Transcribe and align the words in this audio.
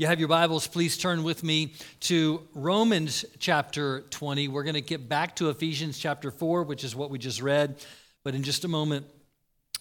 you 0.00 0.06
have 0.06 0.18
your 0.18 0.28
Bibles, 0.28 0.66
please 0.66 0.96
turn 0.96 1.24
with 1.24 1.44
me 1.44 1.74
to 2.00 2.40
Romans 2.54 3.26
chapter 3.38 4.00
20. 4.08 4.48
We're 4.48 4.62
going 4.62 4.72
to 4.72 4.80
get 4.80 5.10
back 5.10 5.36
to 5.36 5.50
Ephesians 5.50 5.98
chapter 5.98 6.30
4, 6.30 6.62
which 6.62 6.84
is 6.84 6.96
what 6.96 7.10
we 7.10 7.18
just 7.18 7.42
read. 7.42 7.76
But 8.24 8.34
in 8.34 8.42
just 8.42 8.64
a 8.64 8.68
moment, 8.68 9.04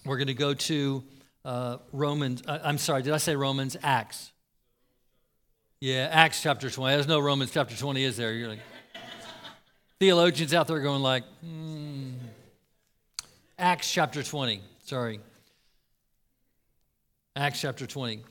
we're 0.03 0.17
going 0.17 0.27
to 0.27 0.33
go 0.33 0.53
to 0.53 1.05
uh, 1.45 1.77
Romans. 1.93 2.43
Uh, 2.45 2.59
I'm 2.61 2.77
sorry, 2.77 3.01
did 3.01 3.13
I 3.13 3.17
say 3.17 3.33
Romans? 3.37 3.77
Acts. 3.81 4.33
Yeah, 5.79 6.09
Acts 6.11 6.43
chapter 6.43 6.69
20. 6.69 6.95
There's 6.95 7.07
no 7.07 7.21
Romans 7.21 7.51
chapter 7.51 7.77
20, 7.77 8.03
is 8.03 8.17
there? 8.17 8.33
You're 8.33 8.49
like, 8.49 8.59
theologians 10.01 10.53
out 10.53 10.67
there 10.67 10.81
going 10.81 11.01
like, 11.01 11.23
hmm. 11.41 12.11
Acts 13.57 13.89
chapter 13.89 14.21
20. 14.21 14.59
Sorry. 14.83 15.21
Acts 17.37 17.61
chapter 17.61 17.87
20. 17.87 18.23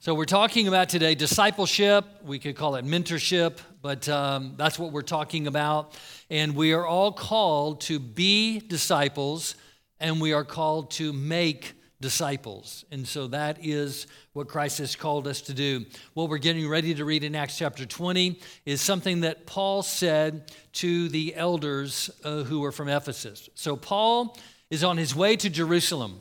So 0.00 0.14
we're 0.14 0.26
talking 0.26 0.68
about 0.68 0.88
today 0.88 1.16
discipleship. 1.16 2.04
We 2.22 2.38
could 2.38 2.54
call 2.54 2.76
it 2.76 2.84
mentorship, 2.84 3.58
but 3.82 4.08
um, 4.08 4.54
that's 4.56 4.78
what 4.78 4.92
we're 4.92 5.02
talking 5.02 5.48
about. 5.48 5.98
And 6.30 6.54
we 6.54 6.72
are 6.72 6.86
all 6.86 7.10
called 7.10 7.80
to 7.82 7.98
be 7.98 8.60
disciples, 8.60 9.56
and 9.98 10.20
we 10.20 10.32
are 10.32 10.44
called 10.44 10.92
to 10.92 11.12
make 11.12 11.72
disciples. 12.00 12.84
And 12.92 13.08
so 13.08 13.26
that 13.26 13.58
is 13.60 14.06
what 14.34 14.46
Christ 14.46 14.78
has 14.78 14.94
called 14.94 15.26
us 15.26 15.40
to 15.42 15.52
do. 15.52 15.84
What 16.14 16.28
we're 16.28 16.38
getting 16.38 16.68
ready 16.68 16.94
to 16.94 17.04
read 17.04 17.24
in 17.24 17.34
Acts 17.34 17.58
chapter 17.58 17.84
20 17.84 18.38
is 18.66 18.80
something 18.80 19.22
that 19.22 19.46
Paul 19.46 19.82
said 19.82 20.52
to 20.74 21.08
the 21.08 21.34
elders 21.34 22.08
uh, 22.22 22.44
who 22.44 22.60
were 22.60 22.70
from 22.70 22.88
Ephesus. 22.88 23.50
So 23.56 23.74
Paul 23.74 24.38
is 24.70 24.84
on 24.84 24.96
his 24.96 25.12
way 25.16 25.34
to 25.34 25.50
Jerusalem. 25.50 26.20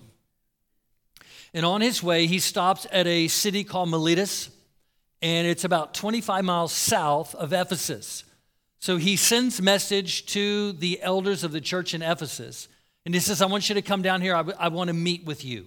And 1.57 1.66
on 1.66 1.81
his 1.81 2.03
way, 2.03 2.27
he 2.27 2.38
stops 2.38 2.85
at 2.91 3.07
a 3.07 3.27
city 3.27 3.63
called 3.63 3.89
Miletus, 3.89 4.52
and 5.23 5.47
it's 5.47 5.63
about 5.63 5.95
25 5.95 6.45
miles 6.45 6.71
south 6.71 7.33
of 7.33 7.52
Ephesus. 7.52 8.25
So 8.77 8.97
he 8.97 9.16
sends 9.16 9.59
message 9.59 10.28
to 10.28 10.73
the 10.73 11.02
elders 11.02 11.44
of 11.44 11.52
the 11.52 11.59
church 11.59 11.95
in 11.95 12.03
Ephesus 12.03 12.67
and 13.08 13.16
he 13.16 13.19
says, 13.19 13.41
I 13.41 13.47
want 13.47 13.69
you 13.69 13.73
to 13.73 13.81
come 13.81 14.03
down 14.03 14.22
here. 14.22 14.35
I, 14.35 14.44
w- 14.44 14.58
I 14.59 14.67
want 14.67 14.89
to 14.89 14.94
meet 14.94 15.25
with 15.25 15.44
you. 15.44 15.66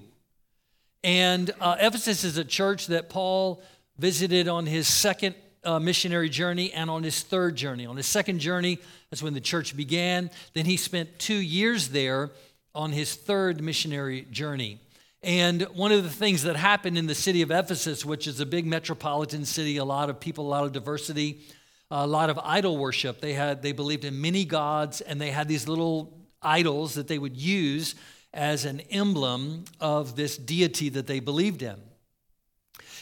And 1.03 1.51
uh, 1.61 1.75
Ephesus 1.81 2.23
is 2.23 2.39
a 2.39 2.45
church 2.45 2.87
that 2.87 3.09
Paul 3.09 3.61
visited 3.99 4.47
on 4.47 4.67
his 4.67 4.87
second 4.87 5.35
uh, 5.65 5.81
missionary 5.81 6.29
journey 6.29 6.73
and 6.73 6.89
on 6.89 7.03
his 7.03 7.21
third 7.25 7.57
journey. 7.57 7.85
On 7.85 7.97
his 7.97 8.07
second 8.07 8.39
journey, 8.39 8.79
that's 9.11 9.25
when 9.25 9.35
the 9.35 9.41
church 9.41 9.77
began. 9.77 10.31
Then 10.55 10.67
he 10.67 10.77
spent 10.77 11.19
two 11.19 11.35
years 11.35 11.89
there 11.89 12.31
on 12.77 12.93
his 12.93 13.17
third 13.17 13.61
missionary 13.61 14.29
journey. 14.31 14.79
And 15.23 15.63
one 15.75 15.93
of 15.93 16.03
the 16.03 16.11
things 16.11 16.45
that 16.45 16.57
happened 16.57 16.97
in 16.97 17.07
the 17.07 17.15
city 17.15 17.43
of 17.43 17.51
Ephesus, 17.51 18.05
which 18.05 18.27
is 18.27 18.41
a 18.41 18.47
big 18.47 18.65
metropolitan 18.65 19.45
city, 19.45 19.77
a 19.77 19.85
lot 19.85 20.09
of 20.09 20.19
people, 20.19 20.47
a 20.47 20.49
lot 20.49 20.65
of 20.65 20.73
diversity, 20.73 21.43
a 21.91 22.07
lot 22.07 22.31
of 22.31 22.39
idol 22.43 22.79
worship. 22.79 23.21
They 23.21 23.35
had 23.35 23.63
they 23.63 23.73
believed 23.73 24.05
in 24.05 24.21
many 24.21 24.45
gods, 24.45 25.01
and 25.01 25.21
they 25.21 25.31
had 25.31 25.47
these 25.47 25.69
little 25.69 26.17
idols 26.41 26.95
that 26.95 27.07
they 27.07 27.19
would 27.19 27.37
use 27.37 27.95
as 28.33 28.65
an 28.65 28.81
emblem 28.91 29.65
of 29.81 30.17
this 30.17 30.39
deity 30.39 30.89
that 30.91 31.07
they 31.07 31.21
believed 31.21 31.63
in. 31.63 31.77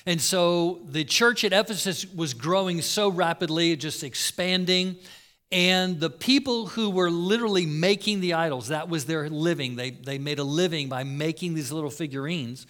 And 0.07 0.21
so 0.21 0.81
the 0.87 1.05
church 1.05 1.45
at 1.45 1.53
Ephesus 1.53 2.07
was 2.15 2.33
growing 2.35 2.81
so 2.81 3.11
rapidly, 3.11 3.77
just 3.77 4.03
expanding. 4.03 4.97
And 5.51 5.99
the 5.99 6.11
people 6.11 6.67
who 6.67 6.91
were 6.91 7.11
literally 7.11 7.65
making 7.65 8.21
the 8.21 8.35
idols, 8.35 8.69
that 8.69 8.89
was 8.89 9.07
their 9.07 9.31
living. 9.31 9.77
They, 9.77 9.91
they 9.91 10.19
made 10.19 10.39
a 10.39 10.45
living 10.45 10.89
by 10.89 11.05
making 11.05 11.55
these 11.55 11.73
little 11.73 11.91
figurines. 11.91 12.67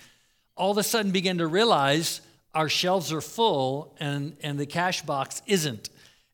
All 0.57 0.71
of 0.71 0.79
a 0.79 0.83
sudden 0.83 1.11
began 1.11 1.39
to 1.39 1.47
realize 1.47 2.21
our 2.55 2.69
shelves 2.69 3.13
are 3.13 3.21
full 3.21 3.97
and, 3.99 4.37
and 4.43 4.59
the 4.59 4.67
cash 4.67 5.03
box 5.03 5.43
isn't 5.47 5.91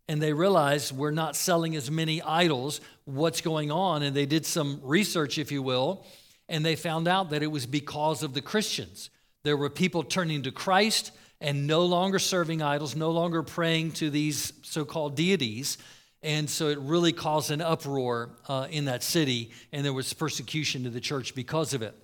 and 0.09 0.21
they 0.21 0.33
realized 0.33 0.93
we're 0.93 1.11
not 1.11 1.37
selling 1.37 1.77
as 1.77 1.91
many 1.91 2.21
idols. 2.23 2.81
What's 3.05 3.41
going 3.41 3.71
on? 3.71 4.03
And 4.03 4.15
they 4.15 4.27
did 4.27 4.45
some 4.45 4.81
research, 4.83 5.39
if 5.39 5.51
you 5.51 5.63
will, 5.63 6.05
and 6.49 6.65
they 6.65 6.77
found 6.77 7.09
out 7.09 7.31
that 7.31 7.43
it 7.43 7.47
was 7.47 7.67
because 7.67 8.23
of 8.23 8.35
the 8.35 8.43
Christians. 8.43 9.11
There 9.45 9.57
were 9.57 9.71
people 9.71 10.03
turning 10.03 10.43
to 10.43 10.51
Christ 10.51 11.13
and 11.41 11.67
no 11.67 11.85
longer 11.85 12.19
serving 12.19 12.63
idols, 12.63 12.95
no 12.95 13.11
longer 13.11 13.43
praying 13.43 13.93
to 13.93 14.11
these 14.11 14.53
so 14.63 14.85
called 14.85 15.17
deities. 15.17 15.79
And 16.25 16.49
so 16.49 16.69
it 16.69 16.79
really 16.79 17.13
caused 17.13 17.51
an 17.51 17.61
uproar 17.61 18.31
uh, 18.49 18.67
in 18.71 18.87
that 18.87 19.03
city, 19.03 19.51
and 19.73 19.85
there 19.85 19.93
was 19.93 20.13
persecution 20.15 20.85
to 20.85 20.91
the 20.91 21.01
church 21.01 21.35
because 21.35 21.75
of 21.75 21.83
it. 21.83 21.95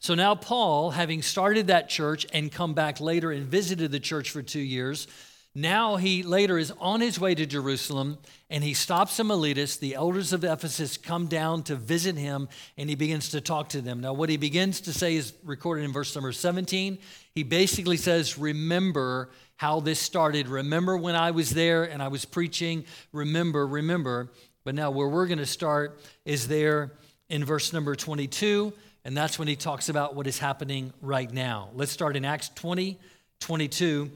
So 0.00 0.14
now, 0.14 0.34
Paul, 0.34 0.90
having 0.90 1.22
started 1.22 1.66
that 1.68 1.88
church 1.88 2.26
and 2.32 2.52
come 2.52 2.74
back 2.74 3.00
later 3.00 3.32
and 3.32 3.46
visited 3.46 3.90
the 3.90 4.00
church 4.00 4.30
for 4.30 4.42
two 4.42 4.60
years, 4.60 5.08
now 5.54 5.96
he 5.96 6.22
later 6.22 6.58
is 6.58 6.70
on 6.78 7.00
his 7.00 7.18
way 7.18 7.34
to 7.34 7.46
Jerusalem 7.46 8.18
and 8.50 8.62
he 8.62 8.74
stops 8.74 9.18
in 9.18 9.28
Miletus. 9.28 9.78
The 9.78 9.94
elders 9.94 10.34
of 10.34 10.44
Ephesus 10.44 10.98
come 10.98 11.28
down 11.28 11.62
to 11.62 11.76
visit 11.76 12.14
him 12.18 12.50
and 12.76 12.90
he 12.90 12.94
begins 12.94 13.30
to 13.30 13.40
talk 13.40 13.70
to 13.70 13.80
them. 13.80 14.00
Now, 14.00 14.12
what 14.12 14.28
he 14.28 14.36
begins 14.36 14.82
to 14.82 14.92
say 14.92 15.16
is 15.16 15.32
recorded 15.42 15.86
in 15.86 15.94
verse 15.94 16.14
number 16.14 16.30
17. 16.30 16.98
He 17.34 17.42
basically 17.42 17.96
says, 17.96 18.36
Remember 18.36 19.30
how 19.56 19.80
this 19.80 19.98
started. 19.98 20.48
Remember 20.48 20.96
when 20.96 21.16
I 21.16 21.30
was 21.30 21.50
there 21.50 21.84
and 21.84 22.02
I 22.02 22.08
was 22.08 22.24
preaching. 22.24 22.84
Remember, 23.12 23.66
remember. 23.66 24.30
But 24.64 24.74
now, 24.74 24.90
where 24.90 25.08
we're 25.08 25.26
going 25.26 25.38
to 25.38 25.46
start 25.46 26.00
is 26.24 26.48
there 26.48 26.92
in 27.28 27.44
verse 27.44 27.72
number 27.72 27.94
22, 27.94 28.72
and 29.04 29.16
that's 29.16 29.38
when 29.38 29.48
he 29.48 29.56
talks 29.56 29.88
about 29.88 30.14
what 30.14 30.26
is 30.26 30.38
happening 30.38 30.92
right 31.00 31.30
now. 31.30 31.70
Let's 31.74 31.92
start 31.92 32.16
in 32.16 32.24
Acts 32.24 32.50
20, 32.50 32.98
22. 33.40 34.10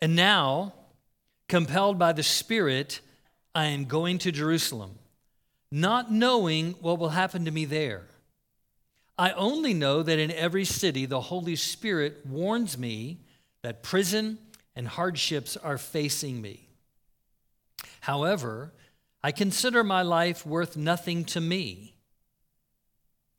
And 0.00 0.16
now, 0.16 0.72
compelled 1.48 1.98
by 1.98 2.12
the 2.12 2.22
Spirit, 2.22 3.00
I 3.54 3.66
am 3.66 3.84
going 3.84 4.18
to 4.18 4.32
Jerusalem, 4.32 4.92
not 5.70 6.10
knowing 6.10 6.76
what 6.80 6.98
will 6.98 7.10
happen 7.10 7.44
to 7.44 7.50
me 7.50 7.64
there. 7.64 8.02
I 9.18 9.32
only 9.32 9.74
know 9.74 10.02
that 10.02 10.18
in 10.18 10.30
every 10.30 10.64
city 10.64 11.04
the 11.04 11.20
Holy 11.20 11.56
Spirit 11.56 12.24
warns 12.24 12.78
me 12.78 13.18
that 13.62 13.82
prison 13.82 14.38
and 14.74 14.88
hardships 14.88 15.56
are 15.56 15.78
facing 15.78 16.40
me. 16.40 16.68
However, 18.00 18.72
I 19.22 19.32
consider 19.32 19.84
my 19.84 20.02
life 20.02 20.46
worth 20.46 20.76
nothing 20.76 21.24
to 21.26 21.40
me. 21.40 21.94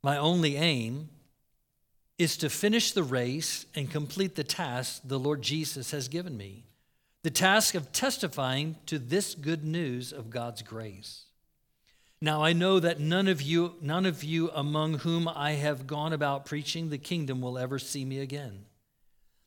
My 0.03 0.17
only 0.17 0.55
aim 0.55 1.09
is 2.17 2.37
to 2.37 2.49
finish 2.49 2.91
the 2.91 3.03
race 3.03 3.65
and 3.75 3.89
complete 3.89 4.35
the 4.35 4.43
task 4.43 5.01
the 5.03 5.19
Lord 5.19 5.41
Jesus 5.41 5.91
has 5.91 6.07
given 6.07 6.37
me 6.37 6.65
the 7.23 7.29
task 7.29 7.75
of 7.75 7.91
testifying 7.91 8.75
to 8.87 8.97
this 8.97 9.35
good 9.35 9.63
news 9.63 10.11
of 10.11 10.29
God's 10.29 10.61
grace. 10.61 11.25
Now 12.19 12.43
I 12.43 12.53
know 12.53 12.79
that 12.79 12.99
none 12.99 13.27
of 13.27 13.41
you 13.41 13.75
none 13.81 14.05
of 14.05 14.23
you 14.23 14.49
among 14.51 14.99
whom 14.99 15.27
I 15.27 15.53
have 15.53 15.87
gone 15.87 16.13
about 16.13 16.45
preaching 16.45 16.89
the 16.89 16.97
kingdom 16.97 17.41
will 17.41 17.57
ever 17.57 17.79
see 17.79 18.05
me 18.05 18.19
again. 18.19 18.65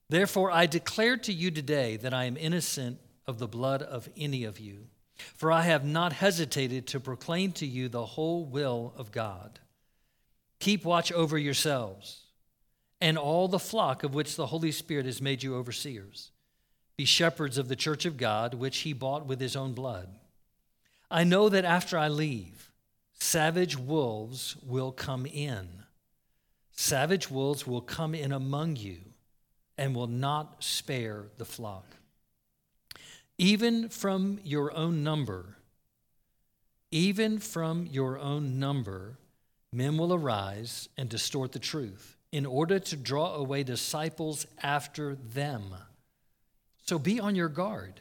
Therefore 0.09 0.51
I 0.51 0.67
declare 0.67 1.17
to 1.19 1.33
you 1.33 1.51
today 1.51 1.97
that 1.97 2.13
I 2.15 2.25
am 2.25 2.37
innocent 2.37 2.99
of 3.27 3.39
the 3.39 3.49
blood 3.49 3.83
of 3.83 4.09
any 4.17 4.45
of 4.45 4.61
you, 4.61 4.89
for 5.35 5.51
I 5.51 5.63
have 5.63 5.85
not 5.85 6.13
hesitated 6.13 6.87
to 6.89 7.01
proclaim 7.01 7.53
to 7.53 7.67
you 7.67 7.89
the 7.89 8.05
whole 8.05 8.45
will 8.45 8.93
of 8.97 9.13
God. 9.13 9.61
Keep 10.61 10.85
watch 10.85 11.11
over 11.13 11.39
yourselves 11.39 12.23
and 13.01 13.19
all 13.19 13.49
the 13.49 13.59
flock 13.59 14.03
of 14.03 14.15
which 14.15 14.37
the 14.37 14.47
Holy 14.47 14.73
Spirit 14.73 15.07
has 15.07 15.21
made 15.21 15.43
you 15.43 15.57
overseers. 15.57 16.31
Be 16.97 17.05
shepherds 17.05 17.59
of 17.59 17.69
the 17.69 17.77
church 17.77 18.05
of 18.05 18.17
God, 18.17 18.55
which 18.55 18.79
he 18.79 18.93
bought 18.93 19.27
with 19.27 19.41
his 19.41 19.57
own 19.57 19.73
blood. 19.73 20.09
I 21.11 21.25
know 21.25 21.49
that 21.49 21.65
after 21.65 21.99
I 21.99 22.09
leave, 22.09 22.71
savage 23.13 23.77
wolves 23.77 24.57
will 24.63 24.93
come 24.93 25.27
in. 25.27 25.69
Savage 26.73 27.31
wolves 27.31 27.67
will 27.67 27.81
come 27.81 28.15
in 28.15 28.33
among 28.33 28.77
you 28.77 29.14
and 29.77 29.95
will 29.95 30.07
not 30.07 30.63
spare 30.63 31.27
the 31.39 31.45
flock. 31.45 31.87
Even 33.39 33.89
from 33.89 34.39
your 34.45 34.75
own 34.77 35.03
number, 35.03 35.57
even 36.91 37.39
from 37.39 37.87
your 37.87 38.19
own 38.19 38.61
number, 38.61 39.19
men 39.73 39.99
will 39.99 40.15
arise 40.15 40.89
and 40.97 41.09
distort 41.09 41.51
the 41.53 41.59
truth 41.59 42.17
in 42.31 42.47
order 42.47 42.79
to 42.79 42.97
draw 42.97 43.35
away 43.35 43.65
disciples 43.65 44.47
after 44.63 45.17
them. 45.17 45.75
So 46.85 46.99
be 46.99 47.19
on 47.19 47.35
your 47.35 47.49
guard. 47.49 48.01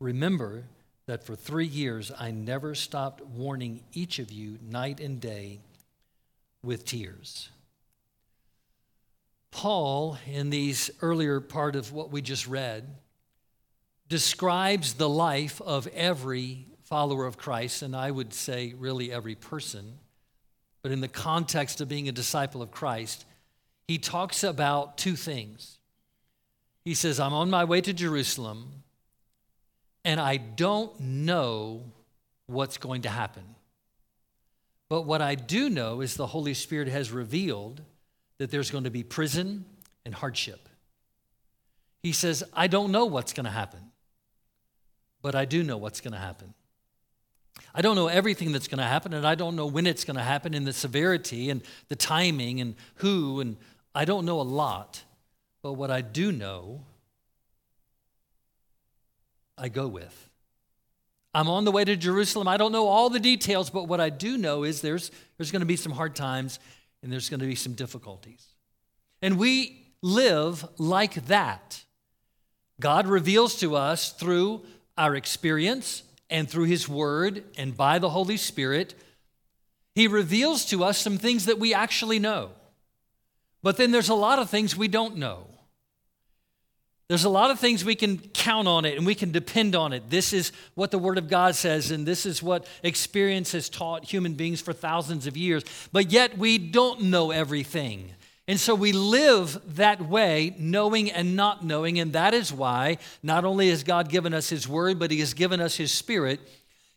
Remember 0.00 0.64
that 1.06 1.24
for 1.24 1.36
three 1.36 1.66
years 1.66 2.12
I 2.18 2.30
never 2.32 2.74
stopped 2.74 3.24
warning 3.24 3.82
each 3.92 4.18
of 4.18 4.30
you 4.30 4.58
night 4.62 5.00
and 5.00 5.20
day 5.20 5.60
with 6.62 6.84
tears. 6.84 7.48
Paul, 9.56 10.18
in 10.26 10.50
these 10.50 10.90
earlier 11.00 11.40
part 11.40 11.76
of 11.76 11.90
what 11.90 12.10
we 12.10 12.20
just 12.20 12.46
read, 12.46 12.94
describes 14.06 14.92
the 14.92 15.08
life 15.08 15.62
of 15.62 15.86
every 15.94 16.66
follower 16.82 17.24
of 17.24 17.38
Christ, 17.38 17.80
and 17.80 17.96
I 17.96 18.10
would 18.10 18.34
say 18.34 18.74
really 18.76 19.10
every 19.10 19.34
person. 19.34 19.94
But 20.82 20.92
in 20.92 21.00
the 21.00 21.08
context 21.08 21.80
of 21.80 21.88
being 21.88 22.06
a 22.06 22.12
disciple 22.12 22.60
of 22.60 22.70
Christ, 22.70 23.24
he 23.88 23.96
talks 23.96 24.44
about 24.44 24.98
two 24.98 25.16
things 25.16 25.78
He 26.84 26.92
says, 26.92 27.18
I'm 27.18 27.32
on 27.32 27.48
my 27.48 27.64
way 27.64 27.80
to 27.80 27.94
Jerusalem, 27.94 28.82
and 30.04 30.20
I 30.20 30.36
don't 30.36 31.00
know 31.00 31.82
what's 32.44 32.76
going 32.76 33.02
to 33.02 33.08
happen. 33.08 33.42
But 34.90 35.02
what 35.06 35.22
I 35.22 35.34
do 35.34 35.70
know 35.70 36.02
is 36.02 36.14
the 36.14 36.26
Holy 36.26 36.52
Spirit 36.52 36.88
has 36.88 37.10
revealed 37.10 37.80
that 38.38 38.50
there's 38.50 38.70
going 38.70 38.84
to 38.84 38.90
be 38.90 39.02
prison 39.02 39.64
and 40.04 40.14
hardship. 40.14 40.68
He 42.02 42.12
says, 42.12 42.44
I 42.52 42.66
don't 42.66 42.92
know 42.92 43.06
what's 43.06 43.32
going 43.32 43.46
to 43.46 43.50
happen, 43.50 43.80
but 45.22 45.34
I 45.34 45.44
do 45.44 45.62
know 45.62 45.76
what's 45.76 46.00
going 46.00 46.12
to 46.12 46.18
happen. 46.18 46.54
I 47.74 47.82
don't 47.82 47.96
know 47.96 48.08
everything 48.08 48.52
that's 48.52 48.68
going 48.68 48.78
to 48.78 48.84
happen, 48.84 49.12
and 49.14 49.26
I 49.26 49.34
don't 49.34 49.56
know 49.56 49.66
when 49.66 49.86
it's 49.86 50.04
going 50.04 50.16
to 50.16 50.22
happen, 50.22 50.54
and 50.54 50.66
the 50.66 50.72
severity, 50.72 51.50
and 51.50 51.62
the 51.88 51.96
timing, 51.96 52.60
and 52.60 52.74
who, 52.96 53.40
and 53.40 53.56
I 53.94 54.04
don't 54.04 54.24
know 54.24 54.40
a 54.40 54.42
lot. 54.42 55.02
But 55.62 55.72
what 55.72 55.90
I 55.90 56.00
do 56.00 56.32
know, 56.32 56.84
I 59.58 59.68
go 59.68 59.88
with. 59.88 60.30
I'm 61.34 61.48
on 61.48 61.64
the 61.64 61.72
way 61.72 61.84
to 61.84 61.96
Jerusalem. 61.96 62.48
I 62.48 62.56
don't 62.56 62.72
know 62.72 62.86
all 62.86 63.10
the 63.10 63.20
details, 63.20 63.68
but 63.68 63.88
what 63.88 64.00
I 64.00 64.10
do 64.10 64.38
know 64.38 64.64
is 64.64 64.80
there's, 64.80 65.10
there's 65.36 65.50
going 65.50 65.60
to 65.60 65.66
be 65.66 65.76
some 65.76 65.92
hard 65.92 66.14
times 66.14 66.58
and 67.06 67.12
there's 67.12 67.30
going 67.30 67.38
to 67.38 67.46
be 67.46 67.54
some 67.54 67.74
difficulties. 67.74 68.48
And 69.22 69.38
we 69.38 69.92
live 70.02 70.66
like 70.76 71.26
that. 71.26 71.84
God 72.80 73.06
reveals 73.06 73.60
to 73.60 73.76
us 73.76 74.10
through 74.10 74.62
our 74.98 75.14
experience 75.14 76.02
and 76.28 76.50
through 76.50 76.64
His 76.64 76.88
Word 76.88 77.44
and 77.56 77.76
by 77.76 78.00
the 78.00 78.08
Holy 78.08 78.36
Spirit, 78.36 78.96
He 79.94 80.08
reveals 80.08 80.64
to 80.64 80.82
us 80.82 80.98
some 80.98 81.16
things 81.16 81.46
that 81.46 81.60
we 81.60 81.72
actually 81.72 82.18
know. 82.18 82.50
But 83.62 83.76
then 83.76 83.92
there's 83.92 84.08
a 84.08 84.14
lot 84.14 84.40
of 84.40 84.50
things 84.50 84.74
we 84.74 84.88
don't 84.88 85.16
know. 85.16 85.46
There's 87.08 87.24
a 87.24 87.30
lot 87.30 87.52
of 87.52 87.60
things 87.60 87.84
we 87.84 87.94
can 87.94 88.18
count 88.18 88.66
on 88.66 88.84
it 88.84 88.96
and 88.96 89.06
we 89.06 89.14
can 89.14 89.30
depend 89.30 89.76
on 89.76 89.92
it. 89.92 90.10
This 90.10 90.32
is 90.32 90.50
what 90.74 90.90
the 90.90 90.98
Word 90.98 91.18
of 91.18 91.28
God 91.28 91.54
says, 91.54 91.92
and 91.92 92.04
this 92.04 92.26
is 92.26 92.42
what 92.42 92.66
experience 92.82 93.52
has 93.52 93.68
taught 93.68 94.04
human 94.04 94.34
beings 94.34 94.60
for 94.60 94.72
thousands 94.72 95.28
of 95.28 95.36
years. 95.36 95.62
But 95.92 96.10
yet 96.10 96.36
we 96.36 96.58
don't 96.58 97.02
know 97.02 97.30
everything. 97.30 98.12
And 98.48 98.58
so 98.58 98.74
we 98.74 98.90
live 98.90 99.60
that 99.76 100.00
way, 100.02 100.54
knowing 100.58 101.10
and 101.10 101.36
not 101.36 101.64
knowing. 101.64 102.00
And 102.00 102.12
that 102.12 102.34
is 102.34 102.52
why 102.52 102.98
not 103.22 103.44
only 103.44 103.70
has 103.70 103.84
God 103.84 104.08
given 104.08 104.34
us 104.34 104.48
His 104.48 104.68
Word, 104.68 104.98
but 104.98 105.12
He 105.12 105.20
has 105.20 105.32
given 105.32 105.60
us 105.60 105.76
His 105.76 105.92
Spirit. 105.92 106.40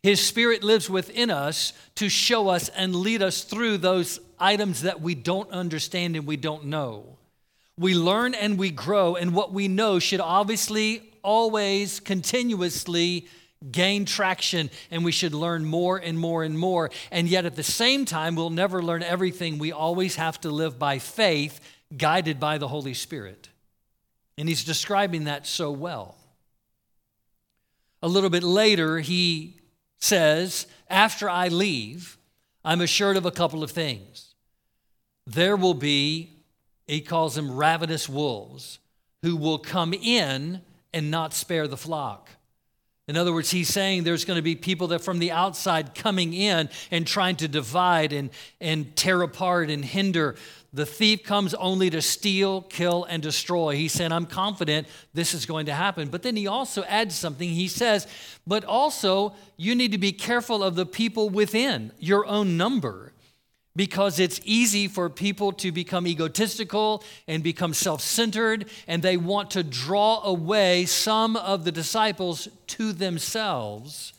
His 0.02 0.20
Spirit 0.20 0.64
lives 0.64 0.90
within 0.90 1.30
us 1.30 1.72
to 1.96 2.08
show 2.08 2.48
us 2.48 2.68
and 2.70 2.96
lead 2.96 3.22
us 3.22 3.44
through 3.44 3.78
those 3.78 4.18
items 4.40 4.82
that 4.82 5.00
we 5.00 5.14
don't 5.14 5.50
understand 5.50 6.16
and 6.16 6.26
we 6.26 6.36
don't 6.36 6.64
know 6.64 7.18
we 7.78 7.94
learn 7.94 8.34
and 8.34 8.58
we 8.58 8.70
grow, 8.70 9.16
and 9.16 9.34
what 9.34 9.52
we 9.52 9.68
know 9.68 9.98
should 9.98 10.20
obviously 10.20 11.02
always 11.22 12.00
continuously 12.00 13.28
gain 13.70 14.04
traction, 14.04 14.70
and 14.90 15.04
we 15.04 15.12
should 15.12 15.34
learn 15.34 15.64
more 15.64 15.98
and 15.98 16.18
more 16.18 16.42
and 16.42 16.58
more. 16.58 16.90
And 17.10 17.28
yet, 17.28 17.44
at 17.44 17.56
the 17.56 17.62
same 17.62 18.04
time, 18.04 18.34
we'll 18.34 18.50
never 18.50 18.82
learn 18.82 19.02
everything. 19.02 19.58
We 19.58 19.72
always 19.72 20.16
have 20.16 20.40
to 20.42 20.50
live 20.50 20.78
by 20.78 20.98
faith, 20.98 21.60
guided 21.96 22.40
by 22.40 22.58
the 22.58 22.68
Holy 22.68 22.94
Spirit. 22.94 23.48
And 24.38 24.48
he's 24.48 24.64
describing 24.64 25.24
that 25.24 25.46
so 25.46 25.70
well. 25.70 26.16
A 28.02 28.08
little 28.08 28.30
bit 28.30 28.42
later, 28.42 29.00
he 29.00 29.60
says, 29.98 30.66
After 30.88 31.28
I 31.28 31.48
leave, 31.48 32.16
I'm 32.64 32.80
assured 32.80 33.18
of 33.18 33.26
a 33.26 33.30
couple 33.30 33.62
of 33.62 33.70
things. 33.70 34.34
There 35.26 35.56
will 35.56 35.74
be 35.74 36.39
he 36.90 37.00
calls 37.00 37.34
them 37.34 37.56
ravenous 37.56 38.08
wolves 38.08 38.78
who 39.22 39.36
will 39.36 39.58
come 39.58 39.94
in 39.94 40.60
and 40.92 41.10
not 41.10 41.32
spare 41.32 41.68
the 41.68 41.76
flock. 41.76 42.30
In 43.06 43.16
other 43.16 43.32
words, 43.32 43.50
he's 43.50 43.68
saying 43.68 44.04
there's 44.04 44.24
going 44.24 44.36
to 44.36 44.42
be 44.42 44.54
people 44.54 44.88
that 44.88 45.00
from 45.00 45.18
the 45.18 45.32
outside 45.32 45.94
coming 45.96 46.32
in 46.32 46.68
and 46.92 47.06
trying 47.06 47.36
to 47.36 47.48
divide 47.48 48.12
and, 48.12 48.30
and 48.60 48.94
tear 48.94 49.22
apart 49.22 49.68
and 49.68 49.84
hinder. 49.84 50.36
The 50.72 50.86
thief 50.86 51.24
comes 51.24 51.52
only 51.54 51.90
to 51.90 52.02
steal, 52.02 52.62
kill, 52.62 53.04
and 53.04 53.20
destroy. 53.20 53.74
He 53.74 53.88
said, 53.88 54.12
I'm 54.12 54.26
confident 54.26 54.86
this 55.12 55.34
is 55.34 55.44
going 55.44 55.66
to 55.66 55.72
happen. 55.72 56.08
But 56.08 56.22
then 56.22 56.36
he 56.36 56.46
also 56.46 56.84
adds 56.84 57.16
something. 57.16 57.48
He 57.48 57.66
says, 57.66 58.06
But 58.46 58.64
also, 58.64 59.34
you 59.56 59.74
need 59.74 59.90
to 59.90 59.98
be 59.98 60.12
careful 60.12 60.62
of 60.62 60.76
the 60.76 60.86
people 60.86 61.30
within 61.30 61.90
your 61.98 62.26
own 62.26 62.56
number 62.56 63.09
because 63.76 64.18
it's 64.18 64.40
easy 64.44 64.88
for 64.88 65.08
people 65.08 65.52
to 65.52 65.70
become 65.70 66.06
egotistical 66.06 67.02
and 67.28 67.42
become 67.42 67.72
self 67.72 68.00
centered, 68.00 68.68
and 68.86 69.02
they 69.02 69.16
want 69.16 69.52
to 69.52 69.62
draw 69.62 70.22
away 70.24 70.86
some 70.86 71.36
of 71.36 71.64
the 71.64 71.72
disciples 71.72 72.48
to 72.66 72.92
themselves 72.92 74.12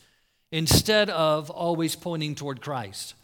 instead 0.50 1.10
of 1.10 1.50
always 1.50 1.96
pointing 1.96 2.34
toward 2.34 2.60
Christ. 2.60 3.14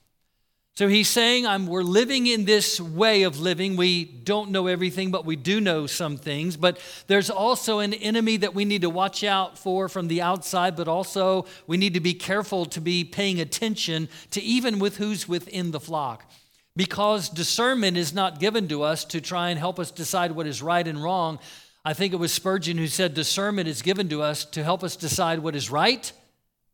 So 0.79 0.87
he's 0.87 1.09
saying, 1.09 1.45
I'm, 1.45 1.67
We're 1.67 1.83
living 1.83 2.29
in 2.29 2.45
this 2.45 2.81
way 2.81 3.25
of 3.25 3.41
living. 3.41 3.77
We 3.77 4.05
don't 4.05 4.53
know 4.53 4.69
everything, 4.69 5.11
but 5.11 5.25
we 5.25 5.35
do 5.35 5.61
know 5.61 5.89
some 5.89 6.17
things. 6.17 6.57
But 6.57 6.79
there's 7.09 7.31
also 7.31 7.81
an 7.81 7.93
enemy 7.93 8.37
that 8.37 8.55
we 8.55 8.65
need 8.65 8.83
to 8.83 8.89
watch 8.89 9.25
out 9.25 9.59
for 9.59 9.89
from 9.89 10.07
the 10.07 10.23
outside, 10.23 10.77
but 10.77 10.87
also 10.87 11.47
we 11.67 11.79
need 11.79 11.95
to 11.95 12.01
be 12.01 12.15
careful 12.15 12.65
to 12.67 12.81
be 12.81 13.03
paying 13.03 13.41
attention 13.41 14.09
to 14.31 14.41
even 14.41 14.79
with 14.79 14.99
who's 14.99 15.27
within 15.27 15.73
the 15.73 15.81
flock. 15.81 16.31
Because 16.77 17.29
discernment 17.29 17.97
is 17.97 18.15
not 18.15 18.39
given 18.39 18.69
to 18.69 18.85
us 18.85 19.05
to 19.07 19.21
try 19.21 19.51
and 19.51 19.59
help 19.59 19.81
us 19.81 19.91
decide 19.91 20.31
what 20.31 20.47
is 20.47 20.63
right 20.63 20.87
and 20.87 21.03
wrong. 21.03 21.41
I 21.85 21.93
think 21.93 22.13
it 22.13 22.19
was 22.19 22.33
Spurgeon 22.33 22.79
who 22.79 22.87
said 22.87 23.15
discernment 23.15 23.67
is 23.67 23.83
given 23.83 24.09
to 24.11 24.23
us 24.23 24.45
to 24.45 24.63
help 24.63 24.85
us 24.85 24.95
decide 24.95 25.41
what 25.41 25.57
is 25.57 25.73
right 25.73 26.13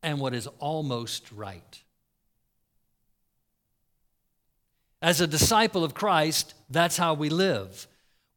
and 0.03 0.21
what 0.21 0.35
is 0.35 0.47
almost 0.59 1.33
right. 1.33 1.84
As 5.05 5.21
a 5.21 5.27
disciple 5.27 5.85
of 5.85 5.93
Christ, 5.93 6.55
that's 6.71 6.97
how 6.97 7.13
we 7.13 7.29
live. 7.29 7.87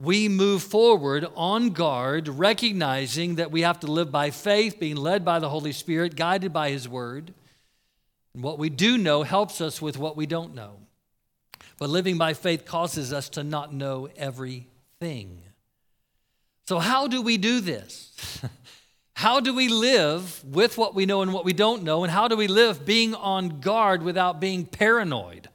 We 0.02 0.28
move 0.28 0.62
forward 0.62 1.26
on 1.34 1.70
guard, 1.70 2.28
recognizing 2.28 3.36
that 3.36 3.52
we 3.52 3.62
have 3.62 3.80
to 3.80 3.88
live 3.88 4.12
by 4.12 4.32
faith, 4.32 4.78
being 4.78 4.98
led 4.98 5.24
by 5.24 5.40
the 5.40 5.48
Holy 5.48 5.72
Spirit, 5.72 6.18
guided 6.18 6.52
by 6.52 6.72
His 6.72 6.90
Word. 6.90 7.34
And 8.34 8.44
what 8.44 8.60
we 8.60 8.70
do 8.70 8.98
know 8.98 9.24
helps 9.24 9.62
us 9.62 9.82
with 9.82 9.98
what 9.98 10.18
we 10.18 10.26
don't 10.26 10.54
know. 10.54 10.74
But 11.80 11.90
living 11.90 12.18
by 12.18 12.34
faith 12.34 12.66
causes 12.66 13.14
us 13.14 13.30
to 13.30 13.46
not 13.46 13.74
know 13.74 14.10
everything. 14.18 15.40
So, 16.68 16.80
how 16.80 17.08
do 17.08 17.22
we 17.22 17.38
do 17.38 17.62
this? 17.62 18.42
How 19.14 19.40
do 19.40 19.56
we 19.56 19.68
live 19.68 20.44
with 20.46 20.78
what 20.78 20.94
we 20.94 21.08
know 21.08 21.24
and 21.24 21.34
what 21.34 21.44
we 21.44 21.54
don't 21.54 21.82
know? 21.82 22.04
And 22.04 22.14
how 22.14 22.28
do 22.28 22.38
we 22.38 22.46
live 22.46 22.86
being 22.86 23.16
on 23.16 23.62
guard 23.62 24.04
without 24.04 24.40
being 24.40 24.64
paranoid? 24.64 25.50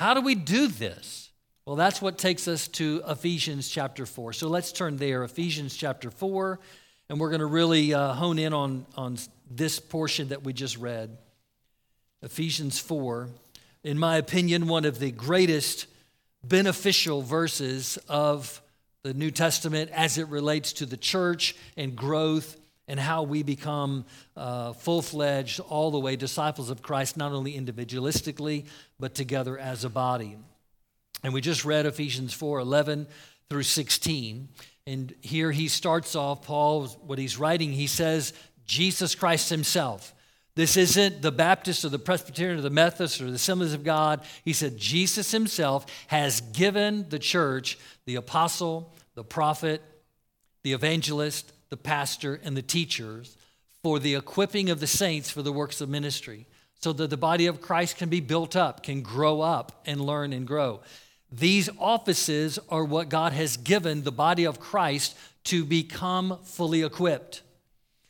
How 0.00 0.14
do 0.14 0.22
we 0.22 0.34
do 0.34 0.66
this? 0.66 1.28
Well, 1.66 1.76
that's 1.76 2.00
what 2.00 2.16
takes 2.16 2.48
us 2.48 2.68
to 2.68 3.02
Ephesians 3.06 3.68
chapter 3.68 4.06
4. 4.06 4.32
So 4.32 4.48
let's 4.48 4.72
turn 4.72 4.96
there, 4.96 5.24
Ephesians 5.24 5.76
chapter 5.76 6.10
4, 6.10 6.58
and 7.10 7.20
we're 7.20 7.28
going 7.28 7.40
to 7.40 7.46
really 7.46 7.92
uh, 7.92 8.14
hone 8.14 8.38
in 8.38 8.54
on, 8.54 8.86
on 8.96 9.18
this 9.50 9.78
portion 9.78 10.28
that 10.28 10.42
we 10.42 10.54
just 10.54 10.78
read. 10.78 11.18
Ephesians 12.22 12.78
4, 12.78 13.28
in 13.84 13.98
my 13.98 14.16
opinion, 14.16 14.68
one 14.68 14.86
of 14.86 15.00
the 15.00 15.10
greatest 15.10 15.86
beneficial 16.42 17.20
verses 17.20 17.98
of 18.08 18.62
the 19.02 19.12
New 19.12 19.30
Testament 19.30 19.90
as 19.90 20.16
it 20.16 20.28
relates 20.28 20.72
to 20.72 20.86
the 20.86 20.96
church 20.96 21.54
and 21.76 21.94
growth 21.94 22.56
and 22.90 22.98
how 22.98 23.22
we 23.22 23.44
become 23.44 24.04
uh, 24.36 24.72
full 24.72 25.00
fledged, 25.00 25.60
all 25.60 25.92
the 25.92 26.00
way 26.00 26.16
disciples 26.16 26.70
of 26.70 26.82
Christ, 26.82 27.16
not 27.16 27.30
only 27.30 27.52
individualistically, 27.52 28.66
but 28.98 29.14
together 29.14 29.56
as 29.56 29.84
a 29.84 29.88
body. 29.88 30.36
And 31.22 31.32
we 31.32 31.40
just 31.40 31.64
read 31.64 31.86
Ephesians 31.86 32.34
4 32.34 32.58
11 32.58 33.06
through 33.48 33.62
16. 33.62 34.48
And 34.88 35.14
here 35.20 35.52
he 35.52 35.68
starts 35.68 36.16
off, 36.16 36.42
Paul, 36.42 36.88
what 37.06 37.20
he's 37.20 37.38
writing, 37.38 37.70
he 37.70 37.86
says, 37.86 38.32
Jesus 38.66 39.14
Christ 39.14 39.50
himself. 39.50 40.12
This 40.56 40.76
isn't 40.76 41.22
the 41.22 41.30
Baptist 41.30 41.84
or 41.84 41.90
the 41.90 41.98
Presbyterian 42.00 42.58
or 42.58 42.62
the 42.62 42.70
Methodist 42.70 43.20
or 43.20 43.26
the 43.26 43.34
Assemblies 43.36 43.72
of 43.72 43.84
God. 43.84 44.24
He 44.44 44.52
said, 44.52 44.76
Jesus 44.76 45.30
himself 45.30 45.86
has 46.08 46.40
given 46.40 47.08
the 47.08 47.20
church 47.20 47.78
the 48.04 48.16
apostle, 48.16 48.92
the 49.14 49.22
prophet, 49.22 49.80
the 50.64 50.72
evangelist, 50.72 51.52
the 51.70 51.76
pastor, 51.76 52.40
and 52.42 52.56
the 52.56 52.62
teachers 52.62 53.36
for 53.82 53.98
the 53.98 54.14
equipping 54.14 54.68
of 54.68 54.80
the 54.80 54.86
saints 54.86 55.30
for 55.30 55.42
the 55.42 55.52
works 55.52 55.80
of 55.80 55.88
ministry, 55.88 56.46
so 56.80 56.92
that 56.92 57.10
the 57.10 57.16
body 57.16 57.46
of 57.46 57.60
Christ 57.60 57.96
can 57.96 58.08
be 58.08 58.20
built 58.20 58.56
up, 58.56 58.82
can 58.82 59.02
grow 59.02 59.40
up, 59.40 59.80
and 59.86 60.00
learn 60.00 60.32
and 60.32 60.46
grow. 60.46 60.80
These 61.32 61.70
offices 61.78 62.58
are 62.68 62.84
what 62.84 63.08
God 63.08 63.32
has 63.32 63.56
given 63.56 64.02
the 64.02 64.12
body 64.12 64.44
of 64.44 64.58
Christ 64.58 65.16
to 65.44 65.64
become 65.64 66.38
fully 66.42 66.82
equipped 66.82 67.42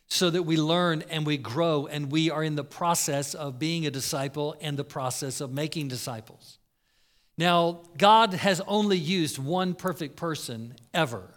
so 0.09 0.31
that 0.31 0.43
we 0.43 0.57
learn 0.57 1.05
and 1.11 1.25
we 1.25 1.37
grow 1.37 1.87
and 1.87 2.11
we 2.11 2.31
are 2.31 2.43
in 2.43 2.57
the 2.57 2.64
process 2.64 3.35
of 3.35 3.59
being 3.59 3.87
a 3.87 3.90
disciple 3.90 4.57
and 4.61 4.76
the 4.76 4.85
process 4.85 5.40
of 5.40 5.52
making 5.52 5.88
disciples. 5.88 6.59
Now, 7.38 7.83
God 7.97 8.35
has 8.35 8.61
only 8.67 8.99
used 8.99 9.38
one 9.38 9.75
perfect 9.75 10.17
person 10.17 10.75
ever 10.93 11.29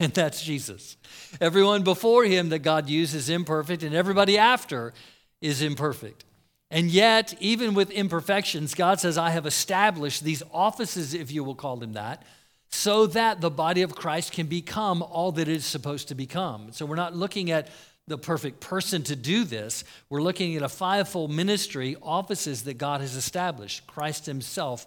and 0.00 0.12
that's 0.12 0.42
Jesus. 0.42 0.96
Everyone 1.40 1.84
before 1.84 2.24
him 2.24 2.48
that 2.48 2.60
God 2.60 2.88
used 2.88 3.14
is 3.14 3.28
imperfect, 3.28 3.82
and 3.82 3.94
everybody 3.94 4.38
after 4.38 4.92
is 5.40 5.62
imperfect. 5.62 6.24
And 6.70 6.90
yet, 6.90 7.34
even 7.40 7.74
with 7.74 7.90
imperfections, 7.90 8.74
God 8.74 8.98
says, 8.98 9.18
I 9.18 9.30
have 9.30 9.44
established 9.44 10.24
these 10.24 10.42
offices, 10.52 11.14
if 11.14 11.30
you 11.30 11.44
will 11.44 11.54
call 11.54 11.76
them 11.76 11.92
that, 11.92 12.24
so 12.70 13.06
that 13.08 13.40
the 13.40 13.50
body 13.50 13.82
of 13.82 13.94
Christ 13.94 14.32
can 14.32 14.46
become 14.46 15.02
all 15.02 15.32
that 15.32 15.48
it 15.48 15.56
is 15.56 15.66
supposed 15.66 16.08
to 16.08 16.14
become. 16.14 16.72
So 16.72 16.86
we're 16.86 16.96
not 16.96 17.16
looking 17.16 17.50
at 17.50 17.68
the 18.06 18.16
perfect 18.16 18.60
person 18.60 19.02
to 19.04 19.16
do 19.16 19.44
this. 19.44 19.84
We're 20.08 20.22
looking 20.22 20.56
at 20.56 20.62
a 20.62 20.68
fivefold 20.68 21.30
ministry, 21.30 21.96
offices 22.00 22.62
that 22.64 22.78
God 22.78 23.00
has 23.00 23.16
established. 23.16 23.86
Christ 23.86 24.26
Himself 24.26 24.86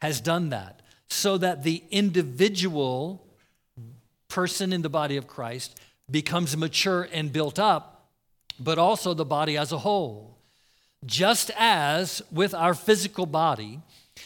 has 0.00 0.20
done 0.20 0.50
that 0.50 0.82
so 1.08 1.38
that 1.38 1.62
the 1.62 1.82
individual 1.90 3.26
person 4.32 4.72
in 4.72 4.80
the 4.80 4.88
body 4.88 5.18
of 5.18 5.28
Christ 5.28 5.78
becomes 6.10 6.56
mature 6.56 7.06
and 7.12 7.32
built 7.32 7.58
up, 7.58 8.08
but 8.58 8.78
also 8.78 9.12
the 9.12 9.26
body 9.26 9.58
as 9.58 9.72
a 9.72 9.78
whole. 9.78 10.38
Just 11.04 11.50
as 11.58 12.22
with 12.32 12.54
our 12.54 12.72
physical 12.72 13.26
body, 13.26 13.80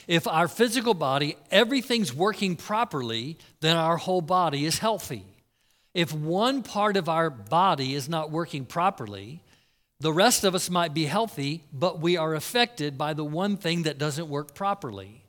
if 0.06 0.28
our 0.28 0.46
physical 0.46 0.94
body, 0.94 1.36
everything's 1.50 2.14
working 2.14 2.54
properly, 2.54 3.36
then 3.60 3.76
our 3.76 3.96
whole 3.96 4.20
body 4.20 4.64
is 4.64 4.78
healthy. 4.78 5.25
If 5.92 6.12
one 6.12 6.62
part 6.62 6.96
of 6.96 7.08
our 7.08 7.28
body 7.28 7.94
is 7.94 8.08
not 8.08 8.30
working 8.30 8.64
properly, 8.64 9.40
the 9.98 10.12
rest 10.12 10.44
of 10.44 10.54
us 10.54 10.70
might 10.70 10.94
be 10.94 11.06
healthy, 11.06 11.64
but 11.72 12.00
we 12.00 12.16
are 12.16 12.34
affected 12.34 12.96
by 12.96 13.12
the 13.12 13.25
one 13.25 13.56
thing 13.56 13.82
that 13.82 13.98
doesn't 13.98 14.28
work 14.28 14.54
properly 14.54 15.25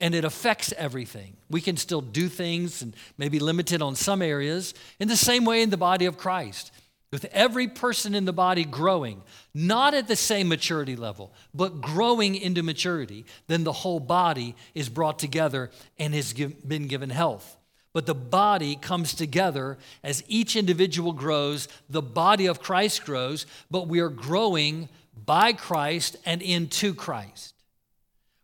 and 0.00 0.14
it 0.14 0.24
affects 0.24 0.72
everything. 0.76 1.36
We 1.50 1.60
can 1.60 1.76
still 1.76 2.00
do 2.00 2.28
things 2.28 2.82
and 2.82 2.94
maybe 3.18 3.38
limited 3.38 3.82
on 3.82 3.94
some 3.94 4.22
areas. 4.22 4.74
In 4.98 5.08
the 5.08 5.16
same 5.16 5.44
way, 5.44 5.62
in 5.62 5.70
the 5.70 5.76
body 5.76 6.06
of 6.06 6.16
Christ, 6.16 6.72
with 7.10 7.24
every 7.32 7.66
person 7.66 8.14
in 8.14 8.24
the 8.24 8.32
body 8.32 8.64
growing, 8.64 9.22
not 9.52 9.94
at 9.94 10.06
the 10.06 10.16
same 10.16 10.48
maturity 10.48 10.94
level, 10.94 11.32
but 11.52 11.80
growing 11.80 12.36
into 12.36 12.62
maturity, 12.62 13.26
then 13.48 13.64
the 13.64 13.72
whole 13.72 13.98
body 14.00 14.54
is 14.74 14.88
brought 14.88 15.18
together 15.18 15.70
and 15.98 16.14
has 16.14 16.32
been 16.32 16.86
given 16.86 17.10
health. 17.10 17.56
But 17.92 18.06
the 18.06 18.14
body 18.14 18.76
comes 18.76 19.14
together 19.14 19.76
as 20.04 20.22
each 20.28 20.54
individual 20.54 21.12
grows, 21.12 21.66
the 21.88 22.02
body 22.02 22.46
of 22.46 22.62
Christ 22.62 23.04
grows, 23.04 23.46
but 23.70 23.88
we 23.88 23.98
are 23.98 24.08
growing 24.08 24.88
by 25.26 25.52
Christ 25.52 26.16
and 26.24 26.40
into 26.40 26.94
Christ. 26.94 27.54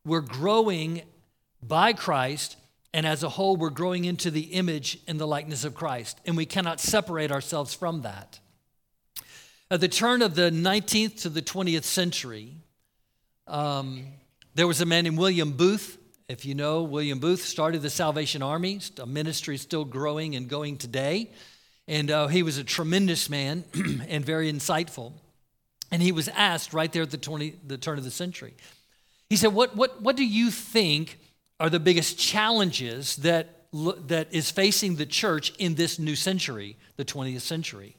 We're 0.04 0.20
growing 0.20 1.02
by 1.62 1.92
Christ, 1.92 2.56
and 2.92 3.06
as 3.06 3.22
a 3.22 3.28
whole, 3.28 3.56
we're 3.56 3.70
growing 3.70 4.04
into 4.04 4.30
the 4.30 4.52
image 4.52 4.98
and 5.06 5.20
the 5.20 5.26
likeness 5.26 5.64
of 5.64 5.74
Christ, 5.74 6.20
and 6.24 6.36
we 6.36 6.46
cannot 6.46 6.80
separate 6.80 7.30
ourselves 7.30 7.74
from 7.74 8.02
that. 8.02 8.40
At 9.70 9.80
the 9.80 9.88
turn 9.88 10.22
of 10.22 10.34
the 10.34 10.50
19th 10.50 11.22
to 11.22 11.28
the 11.28 11.42
20th 11.42 11.84
century, 11.84 12.54
um, 13.48 14.06
there 14.54 14.66
was 14.66 14.80
a 14.80 14.86
man 14.86 15.04
named 15.04 15.18
William 15.18 15.52
Booth. 15.52 15.98
If 16.28 16.44
you 16.44 16.54
know, 16.54 16.82
William 16.82 17.18
Booth 17.18 17.42
started 17.42 17.82
the 17.82 17.90
Salvation 17.90 18.42
Army, 18.42 18.80
a 19.00 19.06
ministry 19.06 19.56
still 19.56 19.84
growing 19.84 20.34
and 20.36 20.48
going 20.48 20.76
today. 20.76 21.30
And 21.88 22.10
uh, 22.10 22.26
he 22.28 22.42
was 22.42 22.58
a 22.58 22.64
tremendous 22.64 23.28
man 23.28 23.64
and 24.08 24.24
very 24.24 24.52
insightful. 24.52 25.12
And 25.90 26.02
he 26.02 26.12
was 26.12 26.28
asked 26.28 26.72
right 26.72 26.92
there 26.92 27.02
at 27.02 27.10
the, 27.10 27.18
20, 27.18 27.56
the 27.66 27.78
turn 27.78 27.98
of 27.98 28.04
the 28.04 28.10
century, 28.10 28.54
he 29.28 29.36
said, 29.36 29.52
what, 29.52 29.76
what, 29.76 30.00
what 30.00 30.16
do 30.16 30.24
you 30.24 30.50
think 30.50 31.18
are 31.58 31.70
the 31.70 31.80
biggest 31.80 32.18
challenges 32.18 33.16
that, 33.16 33.66
that 33.72 34.32
is 34.32 34.50
facing 34.50 34.96
the 34.96 35.06
church 35.06 35.52
in 35.58 35.74
this 35.74 35.98
new 35.98 36.16
century, 36.16 36.76
the 36.96 37.04
20th 37.04 37.40
century. 37.40 37.96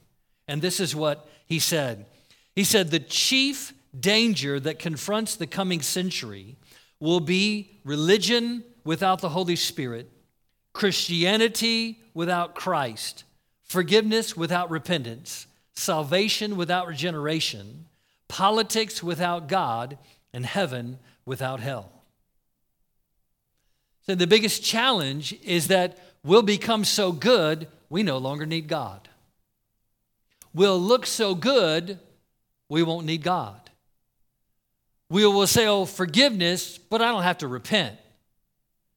And 0.47 0.61
this 0.61 0.79
is 0.79 0.95
what 0.95 1.27
he 1.45 1.59
said. 1.59 2.05
He 2.55 2.63
said, 2.63 2.89
The 2.89 2.99
chief 2.99 3.73
danger 3.97 4.59
that 4.59 4.79
confronts 4.79 5.35
the 5.35 5.47
coming 5.47 5.81
century 5.81 6.55
will 6.99 7.19
be 7.19 7.79
religion 7.83 8.63
without 8.83 9.19
the 9.19 9.29
Holy 9.29 9.55
Spirit, 9.55 10.09
Christianity 10.73 11.99
without 12.13 12.55
Christ, 12.55 13.23
forgiveness 13.63 14.37
without 14.37 14.69
repentance, 14.69 15.47
salvation 15.73 16.55
without 16.55 16.87
regeneration, 16.87 17.85
politics 18.27 19.03
without 19.03 19.47
God, 19.47 19.97
and 20.33 20.45
heaven 20.45 20.99
without 21.25 21.59
hell. 21.59 21.96
So 24.07 24.15
the 24.15 24.27
biggest 24.27 24.63
challenge 24.63 25.33
is 25.43 25.67
that 25.67 25.97
we'll 26.23 26.41
become 26.41 26.85
so 26.85 27.11
good, 27.11 27.67
we 27.89 28.03
no 28.03 28.17
longer 28.17 28.45
need 28.45 28.67
God. 28.67 29.09
We'll 30.53 30.79
look 30.79 31.05
so 31.05 31.35
good, 31.35 31.99
we 32.69 32.83
won't 32.83 33.05
need 33.05 33.21
God. 33.21 33.59
We 35.09 35.25
will 35.25 35.47
say, 35.47 35.67
oh, 35.67 35.85
forgiveness, 35.85 36.77
but 36.77 37.01
I 37.01 37.11
don't 37.11 37.23
have 37.23 37.39
to 37.39 37.47
repent. 37.47 37.97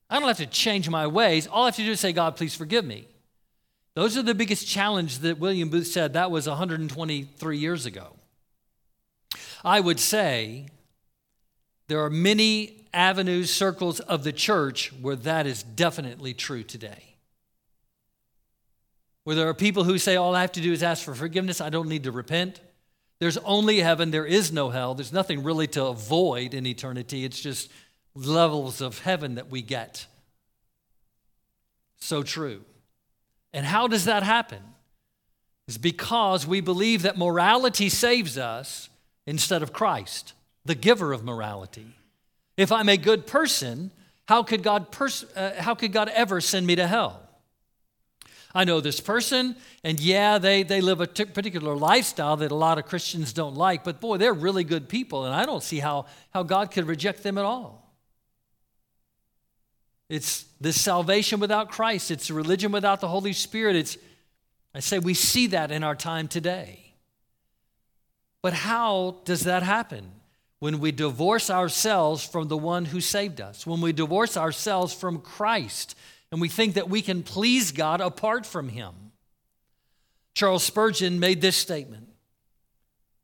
I 0.08 0.18
don't 0.18 0.28
have 0.28 0.38
to 0.38 0.46
change 0.46 0.88
my 0.88 1.06
ways. 1.06 1.46
All 1.46 1.64
I 1.64 1.66
have 1.66 1.76
to 1.76 1.84
do 1.84 1.92
is 1.92 2.00
say, 2.00 2.12
God, 2.12 2.36
please 2.36 2.54
forgive 2.54 2.84
me. 2.84 3.06
Those 3.94 4.16
are 4.16 4.22
the 4.22 4.34
biggest 4.34 4.66
challenge 4.66 5.18
that 5.18 5.38
William 5.38 5.68
Booth 5.68 5.86
said. 5.88 6.12
That 6.12 6.30
was 6.30 6.48
123 6.48 7.58
years 7.58 7.86
ago. 7.86 8.08
I 9.64 9.80
would 9.80 10.00
say 10.00 10.66
there 11.90 12.04
are 12.04 12.08
many 12.10 12.84
avenues, 12.94 13.52
circles 13.52 13.98
of 13.98 14.22
the 14.22 14.32
church 14.32 14.92
where 15.02 15.16
that 15.16 15.44
is 15.44 15.64
definitely 15.64 16.32
true 16.32 16.62
today. 16.62 17.16
Where 19.24 19.34
there 19.34 19.48
are 19.48 19.54
people 19.54 19.82
who 19.82 19.98
say, 19.98 20.14
All 20.14 20.36
I 20.36 20.42
have 20.42 20.52
to 20.52 20.60
do 20.60 20.70
is 20.72 20.84
ask 20.84 21.04
for 21.04 21.16
forgiveness, 21.16 21.60
I 21.60 21.68
don't 21.68 21.88
need 21.88 22.04
to 22.04 22.12
repent. 22.12 22.60
There's 23.18 23.38
only 23.38 23.80
heaven, 23.80 24.12
there 24.12 24.24
is 24.24 24.52
no 24.52 24.70
hell. 24.70 24.94
There's 24.94 25.12
nothing 25.12 25.42
really 25.42 25.66
to 25.66 25.86
avoid 25.86 26.54
in 26.54 26.64
eternity. 26.64 27.24
It's 27.24 27.40
just 27.40 27.72
levels 28.14 28.80
of 28.80 29.00
heaven 29.00 29.34
that 29.34 29.50
we 29.50 29.60
get. 29.60 30.06
So 31.98 32.22
true. 32.22 32.62
And 33.52 33.66
how 33.66 33.88
does 33.88 34.04
that 34.04 34.22
happen? 34.22 34.62
It's 35.66 35.76
because 35.76 36.46
we 36.46 36.60
believe 36.60 37.02
that 37.02 37.18
morality 37.18 37.88
saves 37.88 38.38
us 38.38 38.90
instead 39.26 39.64
of 39.64 39.72
Christ, 39.72 40.34
the 40.64 40.74
giver 40.74 41.12
of 41.12 41.24
morality. 41.24 41.96
If 42.56 42.70
I'm 42.72 42.88
a 42.88 42.96
good 42.96 43.26
person, 43.26 43.90
how 44.28 44.42
could 44.42 44.62
God, 44.62 44.92
pers- 44.92 45.24
uh, 45.34 45.54
how 45.58 45.74
could 45.74 45.92
God 45.92 46.08
ever 46.10 46.40
send 46.40 46.66
me 46.66 46.76
to 46.76 46.86
hell? 46.86 47.22
I 48.54 48.64
know 48.64 48.80
this 48.80 49.00
person, 49.00 49.54
and 49.84 50.00
yeah, 50.00 50.38
they, 50.38 50.64
they 50.64 50.80
live 50.80 51.00
a 51.00 51.06
t- 51.06 51.24
particular 51.24 51.76
lifestyle 51.76 52.36
that 52.38 52.50
a 52.50 52.54
lot 52.54 52.78
of 52.78 52.86
Christians 52.86 53.32
don't 53.32 53.54
like, 53.54 53.84
but 53.84 54.00
boy, 54.00 54.16
they're 54.16 54.34
really 54.34 54.64
good 54.64 54.88
people, 54.88 55.24
and 55.24 55.34
I 55.34 55.46
don't 55.46 55.62
see 55.62 55.78
how, 55.78 56.06
how 56.34 56.42
God 56.42 56.72
could 56.72 56.86
reject 56.86 57.22
them 57.22 57.38
at 57.38 57.44
all. 57.44 57.94
It's 60.08 60.44
this 60.60 60.80
salvation 60.80 61.38
without 61.38 61.70
Christ, 61.70 62.10
it's 62.10 62.28
religion 62.30 62.72
without 62.72 63.00
the 63.00 63.06
Holy 63.08 63.32
Spirit. 63.32 63.76
It's, 63.76 63.96
I 64.74 64.80
say, 64.80 64.98
we 64.98 65.14
see 65.14 65.46
that 65.48 65.70
in 65.70 65.84
our 65.84 65.94
time 65.94 66.26
today. 66.26 66.94
But 68.42 68.52
how 68.52 69.18
does 69.24 69.42
that 69.42 69.62
happen? 69.62 70.10
When 70.60 70.78
we 70.78 70.92
divorce 70.92 71.50
ourselves 71.50 72.24
from 72.24 72.48
the 72.48 72.56
one 72.56 72.84
who 72.84 73.00
saved 73.00 73.40
us, 73.40 73.66
when 73.66 73.80
we 73.80 73.92
divorce 73.92 74.36
ourselves 74.36 74.94
from 74.94 75.18
Christ, 75.18 75.96
and 76.30 76.40
we 76.40 76.48
think 76.48 76.74
that 76.74 76.88
we 76.88 77.02
can 77.02 77.22
please 77.22 77.72
God 77.72 78.00
apart 78.00 78.46
from 78.46 78.68
Him. 78.68 78.94
Charles 80.34 80.62
Spurgeon 80.62 81.18
made 81.18 81.40
this 81.40 81.56
statement 81.56 82.08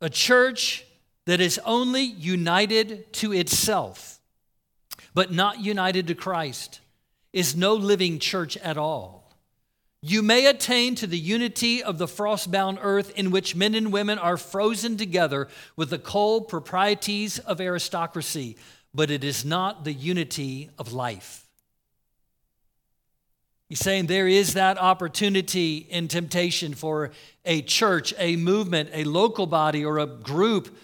A 0.00 0.10
church 0.10 0.84
that 1.26 1.40
is 1.40 1.60
only 1.64 2.02
united 2.02 3.12
to 3.14 3.32
itself, 3.32 4.18
but 5.14 5.30
not 5.30 5.60
united 5.60 6.06
to 6.08 6.14
Christ, 6.14 6.80
is 7.32 7.54
no 7.54 7.74
living 7.74 8.18
church 8.18 8.56
at 8.58 8.78
all. 8.78 9.25
You 10.08 10.22
may 10.22 10.46
attain 10.46 10.94
to 10.96 11.08
the 11.08 11.18
unity 11.18 11.82
of 11.82 11.98
the 11.98 12.06
frost-bound 12.06 12.78
earth 12.80 13.10
in 13.18 13.32
which 13.32 13.56
men 13.56 13.74
and 13.74 13.92
women 13.92 14.20
are 14.20 14.36
frozen 14.36 14.96
together 14.96 15.48
with 15.74 15.90
the 15.90 15.98
cold 15.98 16.46
proprieties 16.46 17.40
of 17.40 17.60
aristocracy, 17.60 18.56
but 18.94 19.10
it 19.10 19.24
is 19.24 19.44
not 19.44 19.82
the 19.82 19.92
unity 19.92 20.70
of 20.78 20.92
life. 20.92 21.48
He's 23.68 23.80
saying 23.80 24.06
there 24.06 24.28
is 24.28 24.54
that 24.54 24.78
opportunity 24.78 25.78
in 25.78 26.06
temptation 26.06 26.74
for 26.74 27.10
a 27.44 27.62
church, 27.62 28.14
a 28.16 28.36
movement, 28.36 28.90
a 28.92 29.02
local 29.02 29.48
body, 29.48 29.84
or 29.84 29.98
a 29.98 30.06
group 30.06 30.78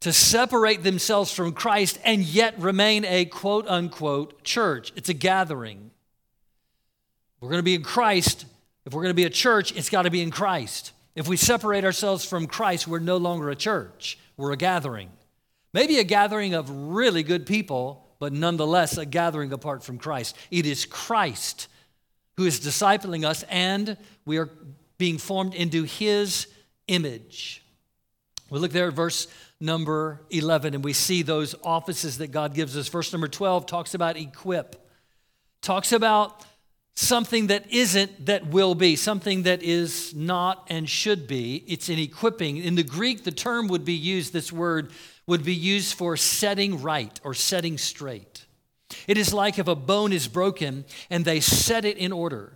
to 0.00 0.12
separate 0.12 0.82
themselves 0.82 1.30
from 1.30 1.52
Christ 1.52 2.00
and 2.02 2.24
yet 2.24 2.58
remain 2.58 3.04
a 3.04 3.26
quote 3.26 3.68
unquote 3.68 4.42
church. 4.42 4.92
It's 4.96 5.08
a 5.08 5.14
gathering 5.14 5.92
we're 7.40 7.48
going 7.48 7.58
to 7.58 7.64
be 7.64 7.74
in 7.74 7.82
Christ, 7.82 8.46
if 8.84 8.92
we're 8.92 9.02
going 9.02 9.10
to 9.10 9.14
be 9.14 9.24
a 9.24 9.30
church, 9.30 9.76
it's 9.76 9.90
got 9.90 10.02
to 10.02 10.10
be 10.10 10.22
in 10.22 10.30
Christ. 10.30 10.92
If 11.14 11.28
we 11.28 11.36
separate 11.36 11.84
ourselves 11.84 12.24
from 12.24 12.46
Christ, 12.46 12.86
we're 12.86 12.98
no 12.98 13.16
longer 13.16 13.50
a 13.50 13.56
church, 13.56 14.18
we're 14.36 14.52
a 14.52 14.56
gathering. 14.56 15.10
Maybe 15.72 15.98
a 15.98 16.04
gathering 16.04 16.54
of 16.54 16.70
really 16.70 17.22
good 17.22 17.46
people, 17.46 18.06
but 18.18 18.32
nonetheless 18.32 18.96
a 18.96 19.04
gathering 19.04 19.52
apart 19.52 19.82
from 19.82 19.98
Christ. 19.98 20.36
It 20.50 20.66
is 20.66 20.86
Christ 20.86 21.68
who 22.36 22.44
is 22.44 22.60
discipling 22.60 23.24
us, 23.24 23.44
and 23.44 23.96
we 24.24 24.38
are 24.38 24.50
being 24.98 25.18
formed 25.18 25.54
into 25.54 25.84
his 25.84 26.46
image. 26.88 27.62
We 28.50 28.58
look 28.58 28.72
there 28.72 28.88
at 28.88 28.94
verse 28.94 29.26
number 29.60 30.20
11 30.30 30.74
and 30.74 30.84
we 30.84 30.92
see 30.92 31.22
those 31.22 31.54
offices 31.64 32.18
that 32.18 32.28
God 32.28 32.54
gives 32.54 32.76
us. 32.76 32.88
Verse 32.88 33.12
number 33.12 33.28
12 33.28 33.66
talks 33.66 33.94
about 33.94 34.16
equip, 34.16 34.76
talks 35.62 35.92
about 35.92 36.44
something 36.96 37.48
that 37.48 37.70
isn't 37.70 38.26
that 38.26 38.46
will 38.46 38.74
be, 38.74 38.96
something 38.96 39.44
that 39.44 39.62
is 39.62 40.14
not 40.14 40.66
and 40.68 40.88
should 40.88 41.26
be. 41.28 41.62
It's 41.68 41.88
an 41.88 41.98
equipping. 41.98 42.56
In 42.56 42.74
the 42.74 42.82
Greek, 42.82 43.22
the 43.22 43.30
term 43.30 43.68
would 43.68 43.84
be 43.84 43.92
used, 43.92 44.32
this 44.32 44.50
word 44.50 44.90
would 45.26 45.44
be 45.44 45.54
used 45.54 45.94
for 45.94 46.16
setting 46.16 46.82
right 46.82 47.20
or 47.22 47.34
setting 47.34 47.78
straight. 47.78 48.46
It 49.06 49.18
is 49.18 49.34
like 49.34 49.58
if 49.58 49.68
a 49.68 49.74
bone 49.74 50.12
is 50.12 50.26
broken 50.26 50.84
and 51.10 51.24
they 51.24 51.40
set 51.40 51.84
it 51.84 51.98
in 51.98 52.12
order. 52.12 52.52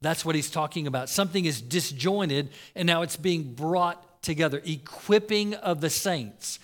That's 0.00 0.24
what 0.24 0.34
he's 0.34 0.50
talking 0.50 0.86
about. 0.86 1.08
Something 1.08 1.44
is 1.44 1.62
disjointed 1.62 2.50
and 2.74 2.86
now 2.86 3.02
it's 3.02 3.16
being 3.16 3.54
brought 3.54 4.22
together. 4.22 4.60
Equipping 4.64 5.54
of 5.54 5.80
the 5.80 5.90
saints. 5.90 6.58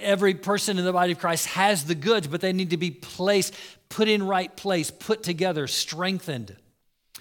Every 0.00 0.34
person 0.34 0.78
in 0.78 0.84
the 0.84 0.92
body 0.92 1.12
of 1.12 1.18
Christ 1.18 1.46
has 1.48 1.84
the 1.84 1.94
goods, 1.94 2.26
but 2.26 2.40
they 2.40 2.52
need 2.52 2.70
to 2.70 2.76
be 2.76 2.90
placed, 2.90 3.54
put 3.88 4.08
in 4.08 4.26
right 4.26 4.54
place, 4.56 4.90
put 4.90 5.22
together, 5.22 5.66
strengthened. 5.66 6.56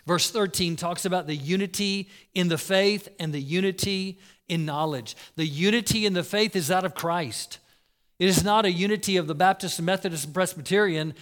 Verse 0.05 0.29
13 0.31 0.77
talks 0.77 1.05
about 1.05 1.27
the 1.27 1.35
unity 1.35 2.09
in 2.33 2.47
the 2.47 2.57
faith 2.57 3.09
and 3.19 3.33
the 3.33 3.41
unity 3.41 4.19
in 4.47 4.65
knowledge. 4.65 5.15
The 5.35 5.45
unity 5.45 6.05
in 6.05 6.13
the 6.13 6.23
faith 6.23 6.55
is 6.55 6.67
that 6.67 6.85
of 6.85 6.95
Christ. 6.95 7.59
It 8.19 8.27
is 8.29 8.43
not 8.43 8.65
a 8.65 8.71
unity 8.71 9.17
of 9.17 9.27
the 9.27 9.35
Baptist, 9.35 9.81
Methodist, 9.81 10.25
and 10.25 10.33
Presbyterian. 10.33 11.13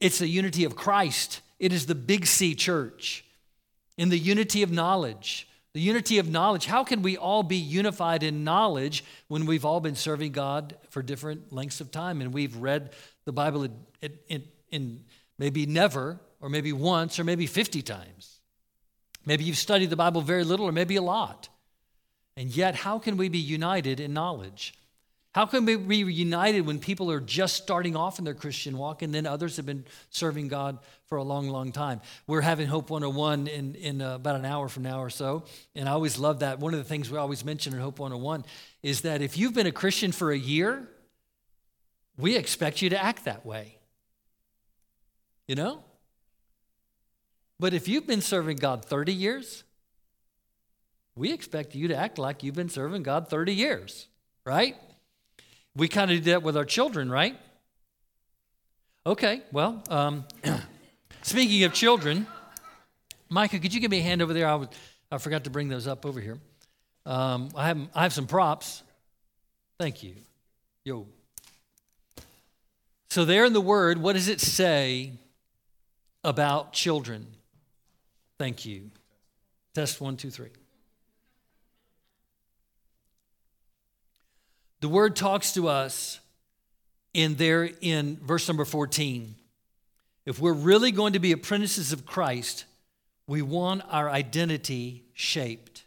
It's 0.00 0.20
a 0.20 0.26
unity 0.26 0.64
of 0.64 0.76
Christ. 0.76 1.40
It 1.58 1.72
is 1.72 1.86
the 1.86 1.94
Big 1.94 2.26
C 2.26 2.54
church. 2.54 3.24
In 3.96 4.08
the 4.08 4.18
unity 4.18 4.62
of 4.62 4.72
knowledge. 4.72 5.48
The 5.74 5.80
unity 5.80 6.18
of 6.18 6.28
knowledge. 6.30 6.66
How 6.66 6.84
can 6.84 7.02
we 7.02 7.16
all 7.16 7.42
be 7.42 7.56
unified 7.56 8.22
in 8.22 8.44
knowledge 8.44 9.04
when 9.26 9.44
we've 9.44 9.64
all 9.64 9.80
been 9.80 9.96
serving 9.96 10.32
God 10.32 10.76
for 10.88 11.02
different 11.02 11.52
lengths 11.52 11.80
of 11.80 11.90
time 11.90 12.20
and 12.20 12.32
we've 12.32 12.56
read 12.56 12.94
the 13.24 13.32
Bible 13.32 13.64
in, 13.64 13.74
in, 14.28 14.44
in 14.70 15.04
maybe 15.36 15.66
never, 15.66 16.20
or 16.40 16.48
maybe 16.48 16.72
once, 16.72 17.18
or 17.18 17.24
maybe 17.24 17.46
50 17.46 17.82
times? 17.82 18.38
Maybe 19.26 19.44
you've 19.44 19.56
studied 19.56 19.90
the 19.90 19.96
Bible 19.96 20.20
very 20.20 20.44
little, 20.44 20.66
or 20.66 20.72
maybe 20.72 20.94
a 20.96 21.02
lot. 21.02 21.48
And 22.36 22.54
yet, 22.54 22.74
how 22.74 22.98
can 22.98 23.16
we 23.16 23.28
be 23.28 23.38
united 23.38 23.98
in 23.98 24.12
knowledge? 24.12 24.74
How 25.34 25.46
can 25.46 25.66
we 25.66 25.74
be 25.74 25.96
united 25.96 26.60
when 26.60 26.78
people 26.78 27.10
are 27.10 27.18
just 27.18 27.56
starting 27.56 27.96
off 27.96 28.20
in 28.20 28.24
their 28.24 28.34
Christian 28.34 28.78
walk 28.78 29.02
and 29.02 29.12
then 29.12 29.26
others 29.26 29.56
have 29.56 29.66
been 29.66 29.84
serving 30.10 30.46
God 30.46 30.78
for 31.06 31.18
a 31.18 31.24
long, 31.24 31.48
long 31.48 31.72
time? 31.72 32.00
We're 32.28 32.40
having 32.40 32.68
Hope 32.68 32.88
101 32.88 33.48
in, 33.48 33.74
in 33.74 34.00
uh, 34.00 34.14
about 34.14 34.36
an 34.36 34.44
hour 34.44 34.68
from 34.68 34.84
now 34.84 35.00
or 35.00 35.10
so. 35.10 35.42
And 35.74 35.88
I 35.88 35.92
always 35.92 36.20
love 36.20 36.38
that. 36.38 36.60
One 36.60 36.72
of 36.72 36.78
the 36.78 36.84
things 36.84 37.10
we 37.10 37.18
always 37.18 37.44
mention 37.44 37.74
in 37.74 37.80
Hope 37.80 37.98
101 37.98 38.44
is 38.84 39.00
that 39.00 39.22
if 39.22 39.36
you've 39.36 39.54
been 39.54 39.66
a 39.66 39.72
Christian 39.72 40.12
for 40.12 40.30
a 40.30 40.38
year, 40.38 40.88
we 42.16 42.36
expect 42.36 42.80
you 42.80 42.90
to 42.90 43.02
act 43.02 43.24
that 43.24 43.44
way. 43.44 43.78
You 45.48 45.56
know? 45.56 45.82
But 47.58 47.74
if 47.74 47.88
you've 47.88 48.06
been 48.06 48.20
serving 48.20 48.58
God 48.58 48.84
30 48.84 49.12
years, 49.12 49.64
we 51.16 51.32
expect 51.32 51.74
you 51.74 51.88
to 51.88 51.96
act 51.96 52.20
like 52.20 52.44
you've 52.44 52.54
been 52.54 52.68
serving 52.68 53.02
God 53.02 53.28
30 53.28 53.52
years, 53.52 54.06
right? 54.44 54.76
We 55.76 55.88
kind 55.88 56.10
of 56.10 56.18
do 56.18 56.30
that 56.30 56.42
with 56.42 56.56
our 56.56 56.64
children, 56.64 57.10
right? 57.10 57.36
Okay, 59.06 59.42
well, 59.52 59.82
um, 59.90 60.24
speaking 61.22 61.64
of 61.64 61.72
children, 61.72 62.26
Micah, 63.28 63.58
could 63.58 63.74
you 63.74 63.80
give 63.80 63.90
me 63.90 63.98
a 63.98 64.02
hand 64.02 64.22
over 64.22 64.32
there? 64.32 64.46
I, 64.46 64.54
was, 64.54 64.68
I 65.10 65.18
forgot 65.18 65.44
to 65.44 65.50
bring 65.50 65.68
those 65.68 65.86
up 65.86 66.06
over 66.06 66.20
here. 66.20 66.38
Um, 67.04 67.50
I, 67.54 67.66
have, 67.66 67.78
I 67.94 68.02
have 68.04 68.12
some 68.12 68.26
props. 68.26 68.82
Thank 69.78 70.02
you. 70.02 70.14
Yo. 70.84 71.06
So, 73.10 73.24
there 73.24 73.44
in 73.44 73.52
the 73.52 73.60
word, 73.60 73.98
what 73.98 74.14
does 74.14 74.28
it 74.28 74.40
say 74.40 75.12
about 76.22 76.72
children? 76.72 77.26
Thank 78.38 78.64
you. 78.64 78.90
Test 79.74 80.00
one, 80.00 80.16
two, 80.16 80.30
three. 80.30 80.50
The 84.84 84.90
word 84.90 85.16
talks 85.16 85.52
to 85.52 85.68
us 85.68 86.20
in 87.14 87.36
there 87.36 87.70
in 87.80 88.18
verse 88.22 88.46
number 88.48 88.66
14. 88.66 89.34
If 90.26 90.38
we're 90.38 90.52
really 90.52 90.92
going 90.92 91.14
to 91.14 91.18
be 91.18 91.32
apprentices 91.32 91.94
of 91.94 92.04
Christ, 92.04 92.66
we 93.26 93.40
want 93.40 93.80
our 93.88 94.10
identity 94.10 95.04
shaped. 95.14 95.86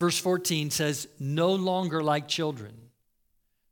Verse 0.00 0.18
14 0.18 0.70
says, 0.70 1.08
No 1.20 1.52
longer 1.52 2.02
like 2.02 2.26
children. 2.26 2.72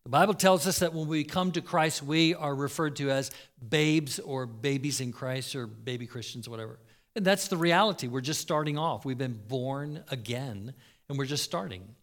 The 0.05 0.11
Bible 0.11 0.35
tells 0.35 0.67
us 0.67 0.81
that 0.81 0.93
when 0.93 1.09
we 1.09 1.25
come 1.25 1.51
to 1.53 1.63
Christ, 1.63 2.03
we 2.03 2.35
are 2.35 2.55
referred 2.55 2.97
to 2.97 3.11
as 3.11 3.31
babes 3.67 4.19
or 4.19 4.45
babies 4.45 5.01
in 5.01 5.13
Christ 5.13 5.57
or 5.57 5.67
baby 5.67 6.07
Christians, 6.07 6.51
whatever. 6.51 6.79
And 7.17 7.25
that's 7.25 7.49
the 7.49 7.57
reality. 7.57 8.09
We're 8.09 8.21
just 8.21 8.43
starting 8.43 8.77
off. 8.77 9.07
We've 9.07 9.17
been 9.17 9.41
born 9.49 10.05
again, 10.11 10.75
and 11.09 11.17
we're 11.17 11.25
just 11.25 11.45
starting. 11.45 11.95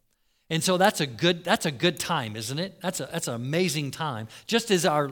And 0.50 0.64
so 0.64 0.78
that's 0.78 1.00
a 1.00 1.08
good 1.08 1.44
that's 1.44 1.66
a 1.66 1.72
good 1.72 2.00
time, 2.00 2.36
isn't 2.36 2.58
it? 2.58 2.80
That's 2.82 3.00
a 3.00 3.10
that's 3.12 3.28
an 3.28 3.36
amazing 3.36 3.92
time. 3.92 4.28
Just 4.48 4.72
as 4.72 4.86
our 4.86 5.12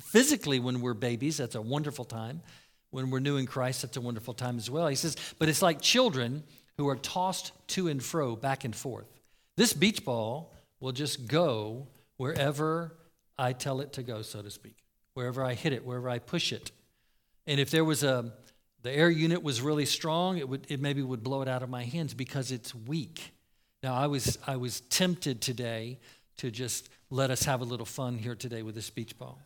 physically 0.00 0.60
when 0.60 0.80
we're 0.80 0.94
babies, 0.94 1.36
that's 1.36 1.54
a 1.54 1.60
wonderful 1.60 2.04
time. 2.04 2.42
When 2.90 3.10
we're 3.10 3.20
new 3.20 3.36
in 3.36 3.46
Christ, 3.46 3.82
that's 3.82 3.96
a 3.96 4.00
wonderful 4.00 4.34
time 4.34 4.58
as 4.58 4.70
well. 4.70 4.86
He 4.86 4.96
says, 4.96 5.16
but 5.38 5.48
it's 5.48 5.62
like 5.62 5.80
children 5.80 6.44
who 6.76 6.88
are 6.88 6.96
tossed 6.96 7.52
to 7.68 7.88
and 7.88 8.02
fro, 8.02 8.36
back 8.36 8.64
and 8.64 8.74
forth. 8.74 9.06
This 9.56 9.72
beach 9.72 10.04
ball 10.04 10.52
will 10.80 10.92
just 10.92 11.26
go 11.26 11.88
wherever 12.16 12.96
I 13.38 13.52
tell 13.52 13.80
it 13.80 13.94
to 13.94 14.02
go, 14.02 14.22
so 14.22 14.42
to 14.42 14.50
speak. 14.50 14.76
Wherever 15.14 15.44
I 15.44 15.54
hit 15.54 15.72
it, 15.72 15.84
wherever 15.84 16.08
I 16.08 16.18
push 16.18 16.52
it. 16.52 16.70
And 17.46 17.60
if 17.60 17.70
there 17.70 17.84
was 17.84 18.02
a 18.02 18.32
the 18.82 18.90
air 18.90 19.10
unit 19.10 19.42
was 19.42 19.60
really 19.60 19.86
strong, 19.86 20.38
it 20.38 20.48
would 20.48 20.66
it 20.68 20.80
maybe 20.80 21.02
would 21.02 21.22
blow 21.22 21.42
it 21.42 21.48
out 21.48 21.62
of 21.62 21.68
my 21.68 21.84
hands 21.84 22.14
because 22.14 22.50
it's 22.50 22.74
weak. 22.74 23.31
Now, 23.82 23.94
I 23.94 24.06
was, 24.06 24.38
I 24.46 24.56
was 24.56 24.80
tempted 24.82 25.40
today 25.40 25.98
to 26.36 26.50
just 26.50 26.88
let 27.10 27.30
us 27.30 27.44
have 27.44 27.60
a 27.60 27.64
little 27.64 27.86
fun 27.86 28.16
here 28.16 28.34
today 28.34 28.62
with 28.62 28.76
a 28.76 28.92
beach 28.94 29.18
ball. 29.18 29.38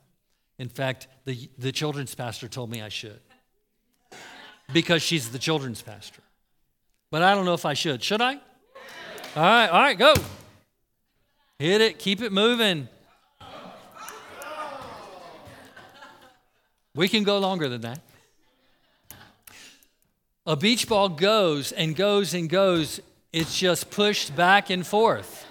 In 0.59 0.69
fact, 0.69 1.09
the, 1.25 1.51
the 1.59 1.73
children's 1.73 2.15
pastor 2.15 2.49
told 2.49 2.71
me 2.71 2.83
I 2.83 2.89
should 2.89 3.21
because 4.73 5.03
she's 5.03 5.31
the 5.31 5.39
children's 5.39 5.83
pastor. 5.83 6.23
But 7.11 7.23
I 7.23 7.35
don't 7.35 7.45
know 7.45 7.55
if 7.55 7.65
I 7.65 7.75
should. 7.75 8.03
Should 8.03 8.21
I? 8.21 8.35
All 8.35 9.43
right, 9.43 9.69
all 9.69 9.81
right, 9.81 9.99
go. 9.99 10.15
Hit 11.59 11.81
it, 11.81 11.99
keep 11.99 12.21
it 12.21 12.33
moving. 12.33 12.89
We 16.95 17.09
can 17.09 17.25
go 17.25 17.39
longer 17.39 17.69
than 17.69 17.83
that. 17.83 18.01
A 20.47 20.57
beach 20.57 20.89
ball 20.89 21.11
goes 21.11 21.73
and 21.73 21.95
goes 21.95 22.33
and 22.33 22.49
goes 22.49 23.01
it's 23.37 23.59
just 23.59 23.91
pushed 23.91 24.35
back 24.35 24.71
and 24.71 24.87
forth. 24.87 25.45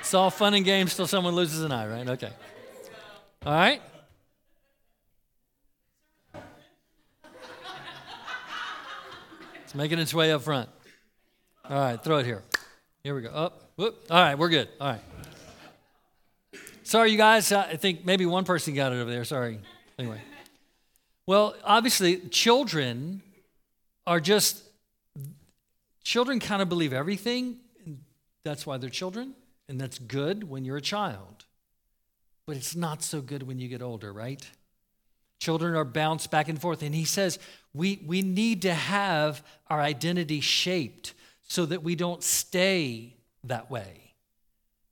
It's 0.00 0.12
all 0.12 0.30
fun 0.30 0.54
and 0.54 0.64
games 0.64 0.96
till 0.96 1.06
someone 1.06 1.36
loses 1.36 1.62
an 1.62 1.70
eye, 1.70 1.86
right? 1.86 2.08
Okay. 2.08 2.32
All 3.46 3.52
right? 3.52 3.80
It's 9.62 9.74
making 9.76 10.00
its 10.00 10.12
way 10.12 10.32
up 10.32 10.42
front. 10.42 10.68
All 11.70 11.78
right, 11.78 12.02
throw 12.02 12.18
it 12.18 12.26
here. 12.26 12.42
Here 13.04 13.14
we 13.14 13.22
go. 13.22 13.28
Up. 13.28 13.70
Whoop. 13.76 14.04
All 14.10 14.20
right, 14.20 14.36
we're 14.36 14.48
good. 14.48 14.68
All 14.80 14.88
right. 14.88 15.00
Sorry, 16.82 17.12
you 17.12 17.16
guys. 17.16 17.52
I 17.52 17.76
think 17.76 18.04
maybe 18.04 18.26
one 18.26 18.44
person 18.44 18.74
got 18.74 18.92
it 18.92 18.96
over 18.96 19.12
there. 19.12 19.24
Sorry. 19.24 19.60
Anyway. 19.96 20.20
Well, 21.24 21.54
obviously, 21.62 22.16
children 22.16 23.22
are 24.06 24.20
just 24.20 24.62
children 26.02 26.40
kind 26.40 26.62
of 26.62 26.68
believe 26.68 26.92
everything. 26.92 27.58
And 27.84 28.00
That's 28.44 28.66
why 28.66 28.76
they're 28.76 28.90
children, 28.90 29.34
and 29.68 29.80
that's 29.80 29.98
good 29.98 30.44
when 30.44 30.64
you're 30.64 30.76
a 30.76 30.82
child. 30.82 31.44
But 32.46 32.56
it's 32.56 32.76
not 32.76 33.02
so 33.02 33.20
good 33.20 33.42
when 33.42 33.58
you 33.58 33.68
get 33.68 33.80
older, 33.80 34.12
right? 34.12 34.46
Children 35.40 35.74
are 35.74 35.84
bounced 35.84 36.30
back 36.30 36.48
and 36.48 36.60
forth. 36.60 36.82
And 36.82 36.94
he 36.94 37.04
says 37.04 37.38
we, 37.72 38.02
we 38.06 38.22
need 38.22 38.62
to 38.62 38.74
have 38.74 39.42
our 39.68 39.80
identity 39.80 40.40
shaped 40.40 41.14
so 41.48 41.66
that 41.66 41.82
we 41.82 41.94
don't 41.94 42.22
stay 42.22 43.16
that 43.44 43.70
way. 43.70 44.03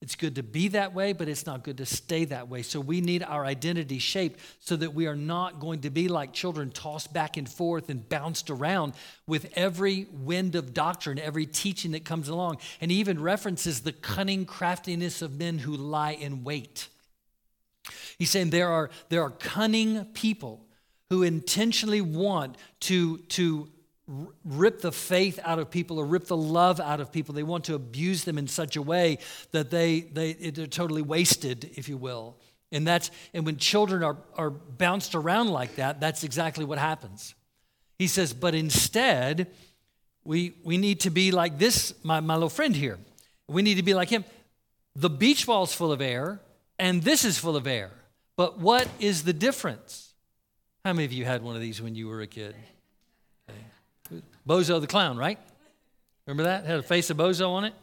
It's 0.02 0.16
good 0.16 0.34
to 0.34 0.42
be 0.42 0.66
that 0.68 0.94
way, 0.94 1.12
but 1.12 1.28
it's 1.28 1.46
not 1.46 1.62
good 1.62 1.78
to 1.78 1.86
stay 1.86 2.24
that 2.24 2.48
way. 2.48 2.62
So 2.62 2.80
we 2.80 3.00
need 3.00 3.22
our 3.22 3.44
identity 3.44 4.00
shaped 4.00 4.40
so 4.58 4.74
that 4.74 4.92
we 4.92 5.06
are 5.06 5.14
not 5.14 5.60
going 5.60 5.82
to 5.82 5.90
be 5.90 6.08
like 6.08 6.32
children 6.32 6.72
tossed 6.72 7.12
back 7.12 7.36
and 7.36 7.48
forth 7.48 7.88
and 7.88 8.06
bounced 8.08 8.50
around 8.50 8.94
with 9.28 9.46
every 9.54 10.08
wind 10.10 10.56
of 10.56 10.74
doctrine, 10.74 11.20
every 11.20 11.46
teaching 11.46 11.92
that 11.92 12.04
comes 12.04 12.28
along. 12.28 12.58
And 12.80 12.90
even 12.90 13.22
references 13.22 13.82
the 13.82 13.92
cunning 13.92 14.44
craftiness 14.44 15.22
of 15.22 15.38
men 15.38 15.58
who 15.58 15.76
lie 15.76 16.12
in 16.12 16.42
wait. 16.42 16.88
He's 18.18 18.30
saying 18.30 18.50
there 18.50 18.70
are, 18.70 18.90
there 19.08 19.22
are 19.22 19.30
cunning 19.30 20.04
people 20.14 20.66
who 21.10 21.22
intentionally 21.22 22.00
want 22.00 22.56
to, 22.80 23.18
to 23.18 23.68
rip 24.44 24.80
the 24.80 24.92
faith 24.92 25.38
out 25.44 25.58
of 25.58 25.70
people 25.70 25.98
or 25.98 26.04
rip 26.04 26.26
the 26.26 26.36
love 26.36 26.80
out 26.80 27.00
of 27.00 27.12
people. 27.12 27.34
They 27.34 27.42
want 27.42 27.64
to 27.64 27.74
abuse 27.74 28.24
them 28.24 28.38
in 28.38 28.46
such 28.46 28.76
a 28.76 28.82
way 28.82 29.18
that 29.52 29.70
they, 29.70 30.00
they, 30.00 30.32
they're 30.32 30.66
totally 30.66 31.02
wasted, 31.02 31.70
if 31.76 31.88
you 31.88 31.96
will. 31.96 32.36
And, 32.70 32.86
that's, 32.86 33.10
and 33.34 33.44
when 33.44 33.56
children 33.56 34.02
are, 34.02 34.16
are 34.36 34.50
bounced 34.50 35.14
around 35.14 35.48
like 35.48 35.76
that, 35.76 36.00
that's 36.00 36.24
exactly 36.24 36.64
what 36.64 36.78
happens. 36.78 37.34
He 37.98 38.06
says, 38.06 38.32
but 38.32 38.54
instead, 38.54 39.48
we, 40.24 40.54
we 40.64 40.78
need 40.78 41.00
to 41.00 41.10
be 41.10 41.30
like 41.30 41.58
this, 41.58 41.94
my, 42.02 42.20
my 42.20 42.34
little 42.34 42.48
friend 42.48 42.74
here. 42.74 42.98
We 43.48 43.62
need 43.62 43.74
to 43.76 43.82
be 43.82 43.94
like 43.94 44.08
him. 44.08 44.24
The 44.96 45.10
beach 45.10 45.46
ball's 45.46 45.74
full 45.74 45.92
of 45.92 46.00
air, 46.00 46.40
and 46.78 47.02
this 47.02 47.24
is 47.24 47.38
full 47.38 47.56
of 47.56 47.66
air. 47.66 47.90
But 48.36 48.58
what 48.58 48.88
is 48.98 49.24
the 49.24 49.32
difference? 49.32 50.14
How 50.84 50.92
many 50.92 51.04
of 51.04 51.12
you 51.12 51.24
had 51.24 51.42
one 51.42 51.54
of 51.54 51.60
these 51.60 51.80
when 51.80 51.94
you 51.94 52.08
were 52.08 52.20
a 52.22 52.26
kid? 52.26 52.54
Bozo 54.46 54.80
the 54.80 54.86
clown, 54.86 55.16
right? 55.16 55.38
Remember 56.26 56.44
that? 56.44 56.64
Had 56.64 56.78
a 56.78 56.82
face 56.82 57.10
of 57.10 57.16
Bozo 57.16 57.50
on 57.50 57.64
it? 57.64 57.74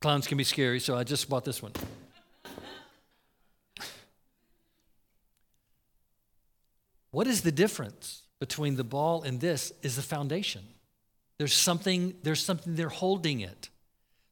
Clowns 0.00 0.26
can 0.26 0.38
be 0.38 0.44
scary, 0.44 0.80
so 0.80 0.96
I 0.96 1.04
just 1.04 1.28
bought 1.28 1.44
this 1.44 1.62
one. 1.62 1.72
what 7.10 7.26
is 7.26 7.42
the 7.42 7.52
difference 7.52 8.22
between 8.40 8.76
the 8.76 8.84
ball 8.84 9.22
and 9.22 9.38
this 9.38 9.72
is 9.82 9.96
the 9.96 10.02
foundation. 10.02 10.62
There's 11.38 11.52
something, 11.52 12.14
there's 12.22 12.42
something 12.42 12.74
they're 12.74 12.88
holding 12.88 13.40
it. 13.40 13.68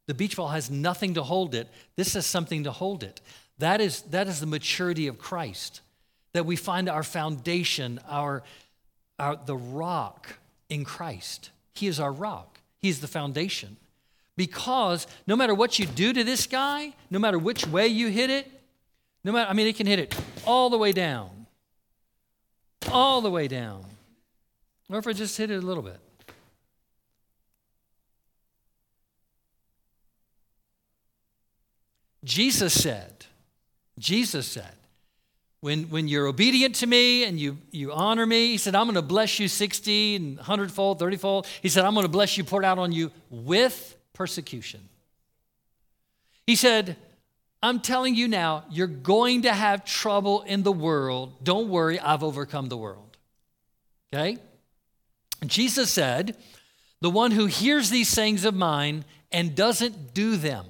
The 0.06 0.14
beach 0.14 0.37
ball 0.37 0.48
has 0.48 0.70
nothing 0.70 1.14
to 1.14 1.22
hold 1.22 1.54
it. 1.54 1.68
This 1.96 2.14
has 2.14 2.26
something 2.26 2.64
to 2.64 2.72
hold 2.72 3.02
it. 3.02 3.20
That 3.58 3.80
is, 3.80 4.02
that 4.02 4.26
is 4.26 4.40
the 4.40 4.46
maturity 4.46 5.06
of 5.06 5.18
Christ. 5.18 5.82
That 6.32 6.46
we 6.46 6.56
find 6.56 6.88
our 6.88 7.02
foundation, 7.02 8.00
our, 8.08 8.42
our 9.18 9.37
the 9.37 9.57
rock 9.57 10.38
in 10.68 10.85
Christ. 10.85 11.50
He 11.74 11.87
is 11.87 12.00
our 12.00 12.12
rock. 12.12 12.61
He 12.81 12.88
is 12.88 13.00
the 13.00 13.09
foundation. 13.09 13.76
Because 14.37 15.07
no 15.26 15.35
matter 15.35 15.54
what 15.54 15.78
you 15.78 15.87
do 15.87 16.12
to 16.12 16.22
this 16.22 16.46
guy, 16.46 16.94
no 17.11 17.18
matter 17.18 17.38
which 17.38 17.66
way 17.66 17.88
you 17.88 18.09
hit 18.09 18.31
it, 18.31 18.50
no 19.24 19.33
matter, 19.33 19.50
I 19.50 19.52
mean, 19.52 19.66
it 19.66 19.76
can 19.76 19.87
hit 19.87 19.98
it 19.98 20.16
all 20.46 20.70
the 20.70 20.78
way 20.78 20.92
down, 20.92 21.46
all 22.92 23.20
the 23.20 23.31
way 23.31 23.48
down. 23.48 23.85
Or 24.88 24.98
if 24.98 25.07
I 25.07 25.12
just 25.12 25.37
hit 25.37 25.50
it 25.50 25.62
a 25.62 25.66
little 25.66 25.83
bit. 25.83 26.00
Jesus 32.24 32.81
said, 32.81 33.26
Jesus 33.98 34.46
said, 34.46 34.74
when, 35.61 35.85
when 35.85 36.07
you're 36.07 36.27
obedient 36.27 36.77
to 36.77 36.87
me 36.87 37.25
and 37.25 37.38
you, 37.38 37.59
you 37.71 37.92
honor 37.92 38.25
me, 38.25 38.49
he 38.49 38.59
said, 38.59 38.75
I'm 38.75 38.87
going 38.87 38.94
to 38.94 39.03
bless 39.03 39.40
you 39.40 39.49
60 39.49 40.16
and 40.16 40.37
100 40.37 40.71
fold, 40.71 40.99
30 40.99 41.16
fold. 41.16 41.47
He 41.62 41.68
said, 41.68 41.85
I'm 41.85 41.94
going 41.94 42.07
to 42.07 42.12
bless 42.12 42.37
you, 42.37 42.44
pour 42.44 42.62
it 42.62 42.64
out 42.64 42.79
on 42.79 42.92
you 42.92 43.11
with 43.29 43.97
persecution. 44.12 44.88
He 46.47 46.55
said, 46.55 46.97
I'm 47.62 47.81
telling 47.81 48.14
you 48.14 48.29
now, 48.29 48.64
you're 48.71 48.87
going 48.87 49.42
to 49.42 49.53
have 49.53 49.85
trouble 49.85 50.42
in 50.42 50.62
the 50.62 50.73
world. 50.73 51.44
Don't 51.44 51.68
worry, 51.68 51.99
I've 51.99 52.23
overcome 52.23 52.68
the 52.68 52.77
world. 52.77 53.16
Okay? 54.12 54.38
Jesus 55.47 55.90
said, 55.90 56.37
The 57.01 57.11
one 57.11 57.33
who 57.33 57.47
hears 57.47 57.90
these 57.90 58.09
sayings 58.09 58.44
of 58.44 58.55
mine 58.55 59.05
and 59.33 59.55
doesn't 59.55 60.14
do 60.14 60.37
them 60.37 60.64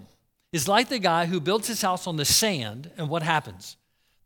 is 0.50 0.66
like 0.66 0.88
the 0.88 0.98
guy 0.98 1.26
who 1.26 1.40
builds 1.40 1.68
his 1.68 1.82
house 1.82 2.06
on 2.06 2.16
the 2.16 2.24
sand, 2.24 2.90
and 2.96 3.08
what 3.08 3.22
happens? 3.22 3.76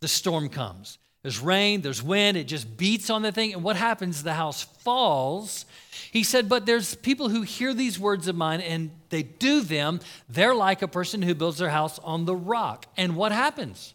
The 0.03 0.09
storm 0.09 0.49
comes. 0.49 0.99
There's 1.23 1.39
rain, 1.39 1.83
there's 1.83 2.03
wind, 2.03 2.37
it 2.37 2.49
just 2.49 2.77
beats 2.77 3.09
on 3.09 3.23
the 3.23 3.31
thing, 3.31 3.53
and 3.53 3.63
what 3.63 3.77
happens? 3.77 4.25
The 4.25 4.35
house 4.35 4.65
falls. 4.65 5.65
He 6.11 6.25
said, 6.25 6.49
But 6.49 6.67
there's 6.67 6.97
people 6.97 7.29
who 7.29 7.43
hear 7.43 7.73
these 7.73 8.01
words 8.01 8.27
of 8.27 8.35
mine 8.35 8.61
and 8.61 8.91
they 9.11 9.23
do 9.23 9.61
them. 9.61 10.01
They're 10.29 10.57
like 10.57 10.83
a 10.83 10.89
person 10.89 11.23
who 11.23 11.37
builds 11.37 11.59
their 11.59 11.71
house 11.71 12.01
on 12.01 12.25
the 12.25 12.35
rock. 12.35 12.87
And 12.97 13.15
what 13.15 13.31
happens? 13.31 13.95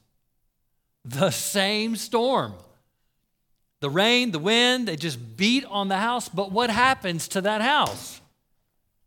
The 1.03 1.31
same 1.31 1.97
storm. 1.97 2.53
The 3.81 3.89
rain, 3.89 4.31
the 4.31 4.39
wind, 4.39 4.87
they 4.87 4.95
just 4.95 5.35
beat 5.35 5.65
on 5.65 5.89
the 5.89 5.97
house. 5.97 6.29
But 6.29 6.53
what 6.53 6.69
happens 6.69 7.27
to 7.29 7.41
that 7.41 7.61
house? 7.61 8.21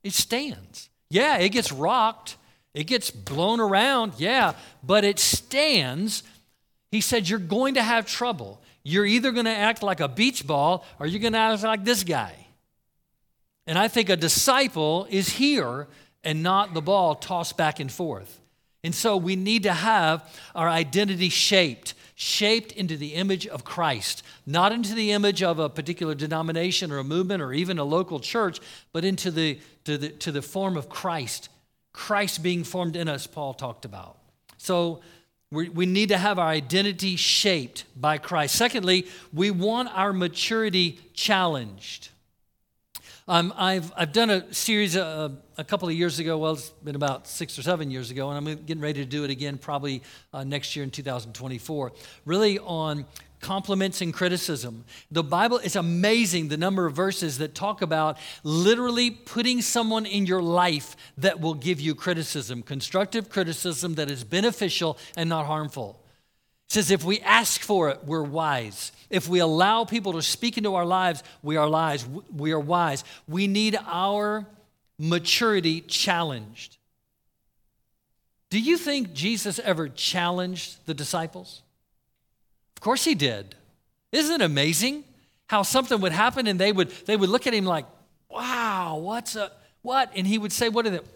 It 0.02 0.12
stands. 0.12 0.90
Yeah, 1.08 1.38
it 1.38 1.48
gets 1.48 1.72
rocked, 1.72 2.36
it 2.74 2.84
gets 2.84 3.10
blown 3.10 3.60
around, 3.60 4.12
yeah, 4.18 4.52
but 4.82 5.04
it 5.04 5.18
stands. 5.18 6.22
He 6.90 7.00
said, 7.00 7.28
You're 7.28 7.38
going 7.38 7.74
to 7.74 7.82
have 7.82 8.06
trouble. 8.06 8.60
You're 8.82 9.06
either 9.06 9.30
going 9.30 9.44
to 9.44 9.50
act 9.50 9.82
like 9.82 10.00
a 10.00 10.08
beach 10.08 10.46
ball 10.46 10.84
or 10.98 11.06
you're 11.06 11.20
going 11.20 11.34
to 11.34 11.38
act 11.38 11.62
like 11.62 11.84
this 11.84 12.02
guy. 12.02 12.34
And 13.66 13.78
I 13.78 13.88
think 13.88 14.08
a 14.08 14.16
disciple 14.16 15.06
is 15.10 15.28
here 15.28 15.86
and 16.24 16.42
not 16.42 16.74
the 16.74 16.80
ball 16.80 17.14
tossed 17.14 17.56
back 17.56 17.78
and 17.78 17.92
forth. 17.92 18.40
And 18.82 18.94
so 18.94 19.16
we 19.16 19.36
need 19.36 19.64
to 19.64 19.72
have 19.72 20.28
our 20.54 20.68
identity 20.68 21.28
shaped 21.28 21.94
shaped 22.20 22.72
into 22.72 22.98
the 22.98 23.14
image 23.14 23.46
of 23.46 23.64
Christ, 23.64 24.22
not 24.44 24.72
into 24.72 24.94
the 24.94 25.12
image 25.12 25.42
of 25.42 25.58
a 25.58 25.70
particular 25.70 26.14
denomination 26.14 26.92
or 26.92 26.98
a 26.98 27.04
movement 27.04 27.40
or 27.40 27.50
even 27.50 27.78
a 27.78 27.84
local 27.84 28.20
church, 28.20 28.60
but 28.92 29.06
into 29.06 29.30
the, 29.30 29.58
to 29.84 29.96
the, 29.96 30.10
to 30.10 30.30
the 30.30 30.42
form 30.42 30.76
of 30.76 30.90
Christ. 30.90 31.48
Christ 31.94 32.42
being 32.42 32.62
formed 32.62 32.94
in 32.94 33.08
us, 33.08 33.26
Paul 33.26 33.54
talked 33.54 33.86
about. 33.86 34.18
So 34.58 35.00
we, 35.52 35.68
we 35.68 35.84
need 35.84 36.10
to 36.10 36.18
have 36.18 36.38
our 36.38 36.46
identity 36.46 37.16
shaped 37.16 37.84
by 37.96 38.18
Christ. 38.18 38.54
Secondly, 38.54 39.08
we 39.32 39.50
want 39.50 39.88
our 39.98 40.12
maturity 40.12 41.00
challenged. 41.12 42.10
Um, 43.26 43.52
I've, 43.56 43.92
I've 43.96 44.12
done 44.12 44.30
a 44.30 44.54
series 44.54 44.96
uh, 44.96 45.30
a 45.58 45.64
couple 45.64 45.88
of 45.88 45.94
years 45.94 46.20
ago. 46.20 46.38
Well, 46.38 46.52
it's 46.52 46.70
been 46.70 46.94
about 46.94 47.26
six 47.26 47.58
or 47.58 47.62
seven 47.62 47.90
years 47.90 48.12
ago, 48.12 48.30
and 48.30 48.38
I'm 48.38 48.64
getting 48.64 48.80
ready 48.80 49.00
to 49.00 49.08
do 49.08 49.24
it 49.24 49.30
again 49.30 49.58
probably 49.58 50.02
uh, 50.32 50.44
next 50.44 50.76
year 50.76 50.84
in 50.84 50.90
2024. 50.90 51.92
Really 52.26 52.60
on 52.60 53.04
compliments 53.40 54.00
and 54.00 54.12
criticism. 54.12 54.84
The 55.10 55.22
Bible 55.22 55.58
is 55.58 55.76
amazing 55.76 56.48
the 56.48 56.56
number 56.56 56.86
of 56.86 56.94
verses 56.94 57.38
that 57.38 57.54
talk 57.54 57.82
about 57.82 58.18
literally 58.44 59.10
putting 59.10 59.62
someone 59.62 60.06
in 60.06 60.26
your 60.26 60.42
life 60.42 60.96
that 61.18 61.40
will 61.40 61.54
give 61.54 61.80
you 61.80 61.94
criticism, 61.94 62.62
constructive 62.62 63.28
criticism 63.28 63.94
that 63.94 64.10
is 64.10 64.24
beneficial 64.24 64.98
and 65.16 65.28
not 65.28 65.46
harmful. 65.46 66.00
It 66.68 66.74
says 66.74 66.90
if 66.90 67.02
we 67.02 67.20
ask 67.20 67.62
for 67.62 67.88
it, 67.88 68.04
we're 68.04 68.22
wise. 68.22 68.92
If 69.08 69.28
we 69.28 69.40
allow 69.40 69.84
people 69.84 70.12
to 70.12 70.22
speak 70.22 70.56
into 70.56 70.74
our 70.76 70.86
lives, 70.86 71.24
we 71.42 71.56
are 71.56 71.68
lives. 71.68 72.06
We 72.34 72.52
are 72.52 72.60
wise. 72.60 73.02
We 73.26 73.48
need 73.48 73.76
our 73.86 74.46
maturity 74.98 75.80
challenged. 75.80 76.76
Do 78.50 78.60
you 78.60 78.76
think 78.76 79.14
Jesus 79.14 79.58
ever 79.60 79.88
challenged 79.88 80.86
the 80.86 80.94
disciples? 80.94 81.62
Of 82.80 82.84
course 82.84 83.04
he 83.04 83.14
did. 83.14 83.56
Isn't 84.10 84.40
it 84.40 84.42
amazing 84.42 85.04
how 85.50 85.60
something 85.62 86.00
would 86.00 86.12
happen 86.12 86.46
and 86.46 86.58
they 86.58 86.72
would 86.72 86.88
they 87.04 87.14
would 87.14 87.28
look 87.28 87.46
at 87.46 87.52
him 87.52 87.66
like, 87.66 87.84
"Wow, 88.30 88.96
what's 89.02 89.36
a 89.36 89.52
what?" 89.82 90.10
And 90.16 90.26
he 90.26 90.38
would 90.38 90.50
say, 90.50 90.70
"What 90.70 90.86
"What 90.86 90.94
is 90.94 91.00
it? 91.00 91.06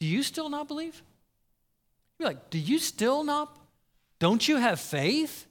Do 0.00 0.06
you 0.06 0.22
still 0.22 0.48
not 0.48 0.66
believe?" 0.66 1.02
You're 2.18 2.30
like, 2.30 2.48
"Do 2.48 2.58
you 2.58 2.78
still 2.78 3.22
not? 3.22 3.54
Don't 4.18 4.48
you 4.48 4.56
have 4.56 4.80
faith? 4.80 5.46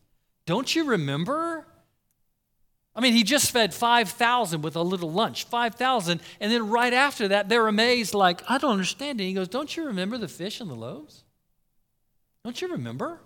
Don't 0.47 0.75
you 0.75 0.85
remember?" 0.85 1.67
I 2.95 3.01
mean, 3.01 3.13
he 3.13 3.23
just 3.23 3.51
fed 3.51 3.75
5,000 3.75 4.63
with 4.63 4.75
a 4.75 4.81
little 4.81 5.11
lunch, 5.11 5.45
5,000. 5.45 6.19
And 6.39 6.51
then 6.51 6.67
right 6.69 6.93
after 6.93 7.27
that, 7.27 7.47
they're 7.47 7.67
amazed, 7.67 8.15
like, 8.15 8.41
I 8.49 8.57
don't 8.57 8.71
understand 8.71 9.21
it. 9.21 9.25
He 9.25 9.33
goes, 9.33 9.47
Don't 9.47 9.75
you 9.75 9.85
remember 9.85 10.17
the 10.17 10.27
fish 10.27 10.61
and 10.61 10.69
the 10.69 10.75
loaves? 10.75 11.23
Don't 12.43 12.61
you 12.61 12.67
remember? 12.67 13.19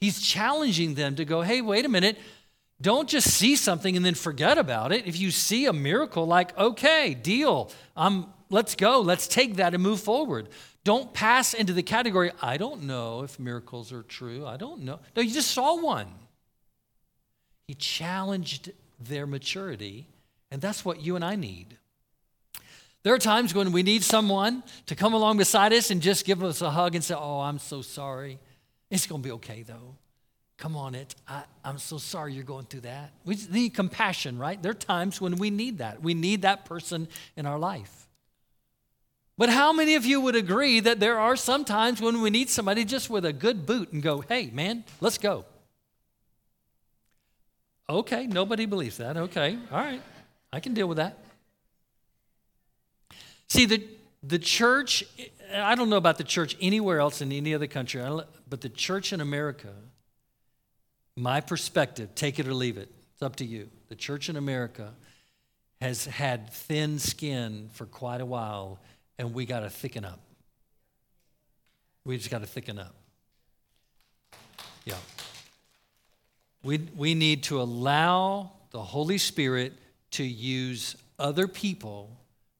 He's 0.00 0.20
challenging 0.20 0.94
them 0.94 1.16
to 1.16 1.24
go, 1.24 1.42
Hey, 1.42 1.60
wait 1.60 1.84
a 1.84 1.88
minute. 1.88 2.18
Don't 2.80 3.08
just 3.08 3.30
see 3.30 3.56
something 3.56 3.96
and 3.96 4.04
then 4.06 4.14
forget 4.14 4.56
about 4.56 4.92
it. 4.92 5.06
If 5.06 5.18
you 5.18 5.32
see 5.32 5.66
a 5.66 5.72
miracle, 5.72 6.26
like, 6.26 6.56
okay, 6.56 7.12
deal. 7.12 7.72
Um, 7.96 8.32
let's 8.50 8.76
go. 8.76 9.00
Let's 9.00 9.26
take 9.26 9.56
that 9.56 9.74
and 9.74 9.82
move 9.82 10.00
forward. 10.00 10.48
Don't 10.84 11.12
pass 11.12 11.54
into 11.54 11.72
the 11.72 11.82
category, 11.82 12.30
I 12.40 12.56
don't 12.56 12.84
know 12.84 13.22
if 13.22 13.38
miracles 13.38 13.92
are 13.92 14.04
true. 14.04 14.46
I 14.46 14.56
don't 14.56 14.82
know. 14.82 15.00
No, 15.16 15.22
you 15.22 15.34
just 15.34 15.50
saw 15.50 15.80
one. 15.80 16.06
He 17.66 17.74
challenged 17.74 18.72
their 18.98 19.26
maturity, 19.26 20.06
and 20.50 20.62
that's 20.62 20.84
what 20.84 21.02
you 21.02 21.16
and 21.16 21.24
I 21.24 21.34
need. 21.34 21.76
There 23.02 23.12
are 23.12 23.18
times 23.18 23.54
when 23.54 23.72
we 23.72 23.82
need 23.82 24.02
someone 24.02 24.62
to 24.86 24.94
come 24.94 25.14
along 25.14 25.36
beside 25.36 25.72
us 25.72 25.90
and 25.90 26.00
just 26.00 26.24
give 26.24 26.42
us 26.42 26.62
a 26.62 26.70
hug 26.70 26.94
and 26.94 27.04
say, 27.04 27.14
Oh, 27.14 27.40
I'm 27.40 27.58
so 27.58 27.82
sorry. 27.82 28.38
It's 28.90 29.06
going 29.06 29.22
to 29.22 29.26
be 29.26 29.32
okay, 29.32 29.62
though. 29.62 29.96
Come 30.56 30.76
on, 30.76 30.94
it. 30.94 31.14
I, 31.28 31.44
am 31.64 31.78
so 31.78 31.98
sorry 31.98 32.34
you're 32.34 32.42
going 32.42 32.66
through 32.66 32.80
that. 32.80 33.12
We 33.24 33.36
need 33.48 33.74
compassion, 33.74 34.38
right? 34.38 34.60
There 34.60 34.72
are 34.72 34.74
times 34.74 35.20
when 35.20 35.36
we 35.36 35.50
need 35.50 35.78
that. 35.78 36.02
We 36.02 36.14
need 36.14 36.42
that 36.42 36.64
person 36.64 37.06
in 37.36 37.46
our 37.46 37.58
life. 37.58 38.08
But 39.36 39.50
how 39.50 39.72
many 39.72 39.94
of 39.94 40.04
you 40.04 40.20
would 40.20 40.34
agree 40.34 40.80
that 40.80 40.98
there 40.98 41.16
are 41.16 41.36
some 41.36 41.64
times 41.64 42.00
when 42.00 42.20
we 42.20 42.30
need 42.30 42.50
somebody 42.50 42.84
just 42.84 43.08
with 43.08 43.24
a 43.24 43.32
good 43.32 43.66
boot 43.66 43.92
and 43.92 44.02
go, 44.02 44.20
hey, 44.20 44.50
man, 44.52 44.82
let's 45.00 45.16
go? 45.16 45.44
Okay, 47.88 48.26
nobody 48.26 48.66
believes 48.66 48.96
that. 48.96 49.16
Okay, 49.16 49.56
all 49.70 49.78
right, 49.78 50.02
I 50.52 50.58
can 50.58 50.74
deal 50.74 50.88
with 50.88 50.96
that. 50.96 51.18
See, 53.48 53.64
the, 53.64 53.86
the 54.28 54.38
church, 54.38 55.04
I 55.54 55.74
don't 55.74 55.88
know 55.88 55.96
about 55.96 56.18
the 56.18 56.24
church 56.24 56.56
anywhere 56.60 57.00
else 57.00 57.22
in 57.22 57.32
any 57.32 57.54
other 57.54 57.66
country, 57.66 58.02
but 58.48 58.60
the 58.60 58.68
church 58.68 59.12
in 59.12 59.20
America, 59.20 59.72
my 61.16 61.40
perspective, 61.40 62.14
take 62.14 62.38
it 62.38 62.46
or 62.46 62.52
leave 62.52 62.76
it, 62.76 62.90
it's 63.12 63.22
up 63.22 63.36
to 63.36 63.44
you. 63.44 63.70
The 63.88 63.96
church 63.96 64.28
in 64.28 64.36
America 64.36 64.92
has 65.80 66.04
had 66.04 66.50
thin 66.50 66.98
skin 66.98 67.70
for 67.72 67.86
quite 67.86 68.20
a 68.20 68.26
while 68.26 68.80
and 69.18 69.32
we 69.32 69.46
got 69.46 69.60
to 69.60 69.70
thicken 69.70 70.04
up. 70.04 70.20
We 72.04 72.16
just 72.18 72.30
got 72.30 72.40
to 72.40 72.46
thicken 72.46 72.78
up. 72.78 72.94
Yeah. 74.84 74.96
We, 76.62 76.78
we 76.96 77.14
need 77.14 77.44
to 77.44 77.62
allow 77.62 78.52
the 78.72 78.82
Holy 78.82 79.18
Spirit 79.18 79.72
to 80.12 80.24
use 80.24 80.96
other 81.18 81.48
people 81.48 82.17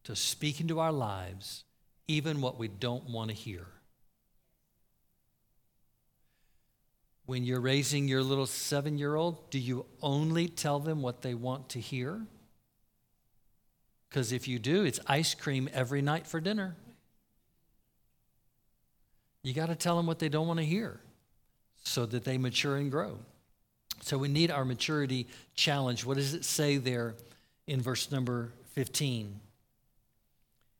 to 0.09 0.17
speak 0.17 0.59
into 0.59 0.81
our 0.81 0.91
lives, 0.91 1.65
even 2.07 2.41
what 2.41 2.59
we 2.59 2.67
don't 2.67 3.11
want 3.11 3.29
to 3.29 3.37
hear. 3.37 3.67
When 7.27 7.45
you're 7.45 7.61
raising 7.61 8.09
your 8.09 8.23
little 8.23 8.47
seven 8.47 8.97
year 8.97 9.17
old, 9.17 9.51
do 9.51 9.59
you 9.59 9.85
only 10.01 10.49
tell 10.49 10.79
them 10.79 11.03
what 11.03 11.21
they 11.21 11.35
want 11.35 11.69
to 11.71 11.81
hear? 11.81 12.23
Because 14.09 14.33
if 14.33 14.49
you 14.49 14.59
do, 14.59 14.87
it's 14.87 14.99
ice 15.07 15.35
cream 15.35 15.69
every 15.75 16.01
night 16.01 16.27
for 16.27 16.41
dinner. 16.41 16.75
You 19.43 19.53
got 19.53 19.67
to 19.67 19.77
tell 19.77 19.99
them 19.99 20.07
what 20.07 20.21
they 20.21 20.31
don't 20.31 20.47
want 20.47 20.59
to 20.59 20.65
hear 20.65 21.01
so 21.85 22.07
that 22.07 22.25
they 22.25 22.39
mature 22.39 22.77
and 22.77 22.91
grow. 22.91 23.19
So 24.01 24.17
we 24.17 24.29
need 24.29 24.51
our 24.51 24.65
maturity 24.65 25.27
challenge. 25.55 26.07
What 26.07 26.17
does 26.17 26.33
it 26.33 26.47
say 26.47 26.79
there 26.79 27.15
in 27.67 27.83
verse 27.83 28.11
number 28.11 28.55
15? 28.73 29.41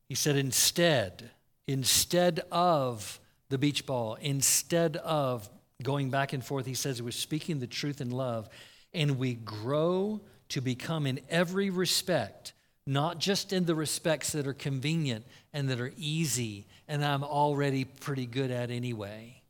He 0.09 0.15
said, 0.15 0.37
instead, 0.37 1.31
instead 1.67 2.41
of 2.51 3.21
the 3.49 3.59
beach 3.59 3.87
ball, 3.87 4.17
instead 4.21 4.97
of 4.99 5.49
going 5.83 6.11
back 6.11 6.33
and 6.33 6.45
forth, 6.45 6.67
he 6.67 6.75
says, 6.75 7.03
we're 7.03 7.11
speaking 7.11 7.61
the 7.61 7.67
truth 7.67 8.01
in 8.01 8.11
love, 8.11 8.49
and 8.93 9.19
we 9.19 9.35
grow 9.35 10.21
to 10.51 10.61
become 10.61 11.07
in 11.07 11.21
every 11.29 11.71
respect 11.71 12.53
not 12.89 13.19
just 13.19 13.53
in 13.53 13.67
the 13.67 13.75
respects 13.75 14.33
that 14.33 14.47
are 14.47 14.55
convenient 14.55 15.27
and 15.53 15.69
that 15.69 15.79
are 15.79 15.93
easy 15.99 16.65
and 16.89 17.05
I'm 17.05 17.23
already 17.23 17.85
pretty 17.85 18.25
good 18.25 18.51
at 18.51 18.71
anyway, 18.71 19.43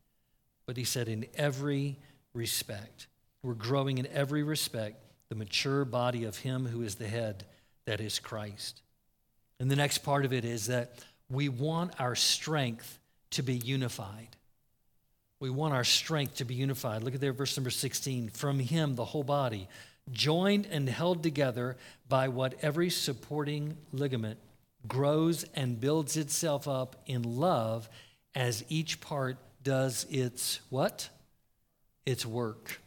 but 0.66 0.76
he 0.76 0.82
said, 0.82 1.08
in 1.08 1.24
every 1.36 1.96
respect. 2.34 3.06
We're 3.44 3.54
growing 3.54 3.98
in 3.98 4.08
every 4.08 4.42
respect, 4.42 4.96
the 5.28 5.36
mature 5.36 5.84
body 5.84 6.24
of 6.24 6.38
Him 6.38 6.66
who 6.66 6.82
is 6.82 6.96
the 6.96 7.06
head, 7.06 7.44
that 7.86 8.00
is 8.00 8.18
Christ. 8.18 8.82
And 9.60 9.70
the 9.70 9.76
next 9.76 9.98
part 9.98 10.24
of 10.24 10.32
it 10.32 10.44
is 10.44 10.66
that 10.66 10.92
we 11.30 11.48
want 11.48 12.00
our 12.00 12.14
strength 12.14 12.98
to 13.30 13.42
be 13.42 13.54
unified. 13.54 14.28
We 15.40 15.50
want 15.50 15.74
our 15.74 15.84
strength 15.84 16.36
to 16.36 16.44
be 16.44 16.54
unified. 16.54 17.02
Look 17.02 17.14
at 17.14 17.20
there, 17.20 17.32
verse 17.32 17.56
number 17.56 17.70
16. 17.70 18.30
From 18.30 18.58
Him, 18.58 18.94
the 18.94 19.04
whole 19.04 19.22
body 19.22 19.68
joined 20.10 20.66
and 20.66 20.88
held 20.88 21.22
together 21.22 21.76
by 22.08 22.28
what 22.28 22.54
every 22.62 22.90
supporting 22.90 23.76
ligament 23.92 24.38
grows 24.86 25.44
and 25.54 25.80
builds 25.80 26.16
itself 26.16 26.66
up 26.66 26.96
in 27.06 27.22
love 27.22 27.88
as 28.34 28.64
each 28.68 29.00
part 29.00 29.36
does 29.62 30.06
its 30.10 30.60
what? 30.70 31.08
Its 32.06 32.24
work. 32.24 32.80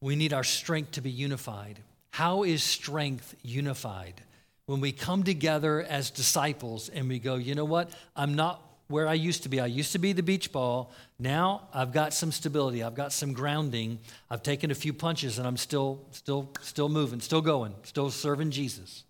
We 0.00 0.16
need 0.16 0.32
our 0.32 0.44
strength 0.44 0.92
to 0.92 1.00
be 1.00 1.10
unified. 1.10 1.78
How 2.10 2.42
is 2.42 2.62
strength 2.62 3.34
unified? 3.42 4.20
When 4.66 4.80
we 4.80 4.92
come 4.92 5.22
together 5.22 5.82
as 5.82 6.10
disciples 6.10 6.88
and 6.88 7.08
we 7.08 7.18
go, 7.18 7.36
you 7.36 7.54
know 7.54 7.64
what? 7.66 7.90
I'm 8.16 8.34
not 8.34 8.62
where 8.88 9.06
I 9.08 9.14
used 9.14 9.42
to 9.44 9.48
be. 9.48 9.60
I 9.60 9.66
used 9.66 9.92
to 9.92 9.98
be 9.98 10.12
the 10.12 10.22
beach 10.22 10.52
ball. 10.52 10.92
Now 11.18 11.68
I've 11.72 11.92
got 11.92 12.14
some 12.14 12.32
stability. 12.32 12.82
I've 12.82 12.94
got 12.94 13.12
some 13.12 13.32
grounding. 13.32 13.98
I've 14.30 14.42
taken 14.42 14.70
a 14.70 14.74
few 14.74 14.92
punches 14.92 15.38
and 15.38 15.46
I'm 15.46 15.56
still, 15.56 16.00
still, 16.12 16.50
still 16.60 16.88
moving, 16.88 17.20
still 17.20 17.42
going, 17.42 17.74
still 17.82 18.10
serving 18.10 18.50
Jesus. 18.50 19.04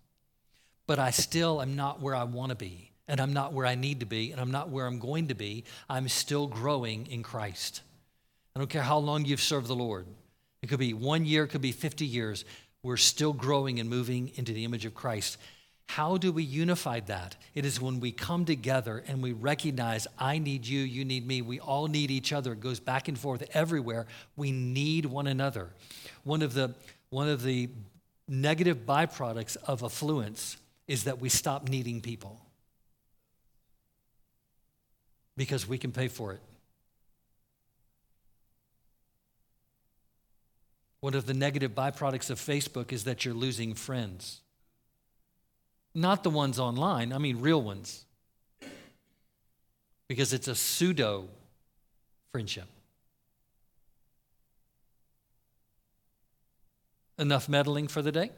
But 0.87 0.99
I 0.99 1.11
still 1.11 1.61
am 1.61 1.75
not 1.75 2.01
where 2.01 2.15
I 2.15 2.25
want 2.25 2.51
to 2.51 2.55
be, 2.55 2.91
and 3.07 3.19
I'm 3.19 3.33
not 3.33 3.53
where 3.53 3.65
I 3.65 3.73
need 3.73 4.01
to 4.01 4.05
be, 4.05 4.31
and 4.31 4.39
I'm 4.39 4.51
not 4.51 4.69
where 4.69 4.85
I'm 4.85 4.99
going 4.99 5.29
to 5.29 5.35
be. 5.35 5.63
I'm 5.89 6.07
still 6.09 6.45
growing 6.45 7.07
in 7.07 7.23
Christ. 7.23 7.81
I 8.55 8.59
don't 8.59 8.69
care 8.69 8.83
how 8.83 8.99
long 8.99 9.25
you've 9.25 9.41
served 9.41 9.67
the 9.67 9.75
Lord. 9.75 10.05
It 10.61 10.67
could 10.67 10.79
be 10.79 10.93
one 10.93 11.25
year, 11.25 11.43
it 11.43 11.47
could 11.49 11.61
be 11.61 11.71
50 11.71 12.05
years. 12.05 12.45
We're 12.85 12.97
still 12.97 13.33
growing 13.33 13.79
and 13.79 13.89
moving 13.89 14.31
into 14.35 14.53
the 14.53 14.63
image 14.63 14.85
of 14.85 14.93
Christ. 14.93 15.39
How 15.87 16.17
do 16.17 16.31
we 16.31 16.43
unify 16.43 16.99
that? 17.07 17.35
It 17.55 17.65
is 17.65 17.81
when 17.81 17.99
we 17.99 18.11
come 18.11 18.45
together 18.45 19.03
and 19.07 19.23
we 19.23 19.31
recognize 19.31 20.05
I 20.19 20.37
need 20.37 20.67
you, 20.67 20.81
you 20.81 21.03
need 21.03 21.25
me. 21.25 21.41
We 21.41 21.59
all 21.59 21.87
need 21.87 22.11
each 22.11 22.31
other. 22.31 22.53
It 22.53 22.59
goes 22.59 22.79
back 22.79 23.07
and 23.07 23.17
forth 23.17 23.43
everywhere. 23.55 24.05
We 24.35 24.51
need 24.51 25.07
one 25.07 25.25
another. 25.25 25.69
One 26.25 26.43
of 26.43 26.53
the, 26.53 26.75
one 27.09 27.27
of 27.27 27.41
the 27.41 27.69
negative 28.27 28.85
byproducts 28.85 29.57
of 29.65 29.81
affluence 29.81 30.57
is 30.87 31.05
that 31.05 31.19
we 31.19 31.29
stop 31.29 31.67
needing 31.67 32.01
people 32.01 32.39
because 35.35 35.67
we 35.67 35.79
can 35.79 35.91
pay 35.91 36.07
for 36.07 36.33
it. 36.33 36.39
One 41.05 41.13
of 41.13 41.27
the 41.27 41.35
negative 41.35 41.75
byproducts 41.75 42.31
of 42.31 42.39
Facebook 42.39 42.91
is 42.91 43.03
that 43.03 43.23
you're 43.25 43.35
losing 43.35 43.75
friends. 43.75 44.41
Not 45.93 46.23
the 46.23 46.31
ones 46.31 46.57
online, 46.57 47.13
I 47.13 47.19
mean 47.19 47.41
real 47.41 47.61
ones. 47.61 48.05
Because 50.07 50.33
it's 50.33 50.47
a 50.47 50.55
pseudo 50.55 51.27
friendship. 52.31 52.65
Enough 57.19 57.49
meddling 57.49 57.87
for 57.87 58.01
the 58.01 58.11
day? 58.11 58.31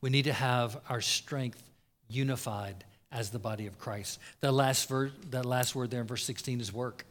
We 0.00 0.10
need 0.10 0.26
to 0.26 0.32
have 0.32 0.80
our 0.88 1.00
strength 1.00 1.60
unified 2.08 2.84
as 3.10 3.30
the 3.30 3.40
body 3.40 3.66
of 3.66 3.80
Christ. 3.80 4.20
That 4.42 4.52
last, 4.52 4.88
ver- 4.88 5.10
that 5.30 5.44
last 5.44 5.74
word 5.74 5.90
there 5.90 6.02
in 6.02 6.06
verse 6.06 6.22
16 6.22 6.60
is 6.60 6.72
work. 6.72 7.04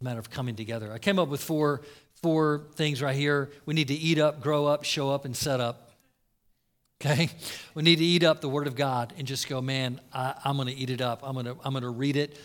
It's 0.00 0.06
a 0.06 0.08
matter 0.08 0.20
of 0.20 0.30
coming 0.30 0.56
together. 0.56 0.90
I 0.94 0.98
came 0.98 1.18
up 1.18 1.28
with 1.28 1.42
four 1.42 1.82
four 2.22 2.68
things 2.74 3.02
right 3.02 3.14
here. 3.14 3.50
We 3.66 3.74
need 3.74 3.88
to 3.88 3.94
eat 3.94 4.18
up, 4.18 4.40
grow 4.40 4.64
up, 4.64 4.82
show 4.82 5.10
up, 5.10 5.26
and 5.26 5.36
set 5.36 5.60
up. 5.60 5.90
Okay? 7.04 7.28
We 7.74 7.82
need 7.82 7.96
to 7.96 8.04
eat 8.04 8.24
up 8.24 8.40
the 8.40 8.48
Word 8.48 8.66
of 8.66 8.74
God 8.74 9.12
and 9.18 9.26
just 9.26 9.46
go, 9.46 9.60
man, 9.60 10.00
I, 10.10 10.34
am 10.46 10.56
going 10.56 10.68
to 10.68 10.74
eat 10.74 10.88
it 10.88 11.02
up. 11.02 11.20
I'm 11.22 11.34
going 11.34 11.44
to 11.44 11.56
I'm 11.62 11.72
going 11.74 11.82
to 11.82 11.90
read 11.90 12.16
it 12.16 12.38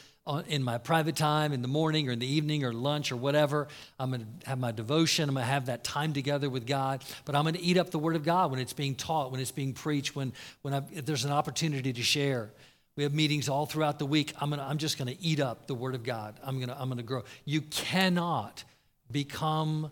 in 0.50 0.64
my 0.64 0.78
private 0.78 1.16
time 1.16 1.54
in 1.54 1.62
the 1.62 1.70
morning 1.70 2.10
or 2.10 2.12
in 2.12 2.20
the 2.20 2.28
evening 2.28 2.66
or 2.66 2.74
lunch 2.74 3.14
or 3.14 3.16
whatever. 3.16 3.70
I'm 3.98 4.10
going 4.10 4.28
to 4.42 4.50
have 4.50 4.60
my 4.60 4.74
devotion. 4.74 5.30
I'm 5.30 5.36
going 5.36 5.46
to 5.46 5.52
have 5.52 5.68
that 5.68 5.86
time 5.86 6.12
together 6.12 6.50
with 6.50 6.68
God. 6.68 7.06
But 7.24 7.36
I'm 7.36 7.44
going 7.44 7.56
to 7.56 7.62
eat 7.62 7.78
up 7.78 7.90
the 7.90 8.00
Word 8.00 8.18
of 8.18 8.26
God 8.26 8.52
when 8.52 8.60
it's 8.60 8.74
being 8.74 8.96
taught, 8.96 9.32
when 9.32 9.40
it's 9.40 9.52
being 9.52 9.72
preached, 9.72 10.14
when, 10.14 10.34
when 10.62 10.74
I've, 10.74 11.06
there's 11.06 11.24
an 11.24 11.32
opportunity 11.32 11.94
to 11.94 12.04
share. 12.04 12.50
We 12.96 13.04
have 13.04 13.14
meetings 13.14 13.50
all 13.50 13.66
throughout 13.66 14.00
the 14.00 14.06
week. 14.06 14.34
I'm, 14.40 14.50
gonna, 14.50 14.64
I'm 14.64 14.78
just 14.78 14.98
going 14.98 15.14
to 15.14 15.22
eat 15.22 15.40
up 15.40 15.68
the 15.68 15.76
Word 15.76 15.96
of 15.96 16.04
God. 16.04 16.40
I'm 16.44 16.58
going 16.58 16.70
to 16.70 16.80
I'm 16.80 16.96
to 16.96 17.04
grow. 17.04 17.24
You 17.44 17.62
cannot 17.62 18.64
become 19.12 19.92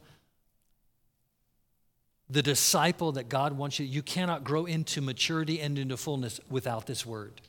the 2.30 2.42
disciple 2.42 3.12
that 3.14 3.30
God 3.30 3.54
wants 3.54 3.80
you. 3.80 3.86
You 3.86 4.02
cannot 4.02 4.44
grow 4.44 4.66
into 4.66 5.02
maturity 5.02 5.60
and 5.60 5.78
into 5.78 5.98
fullness 5.98 6.40
without 6.50 6.88
this 6.88 7.06
word. 7.06 7.42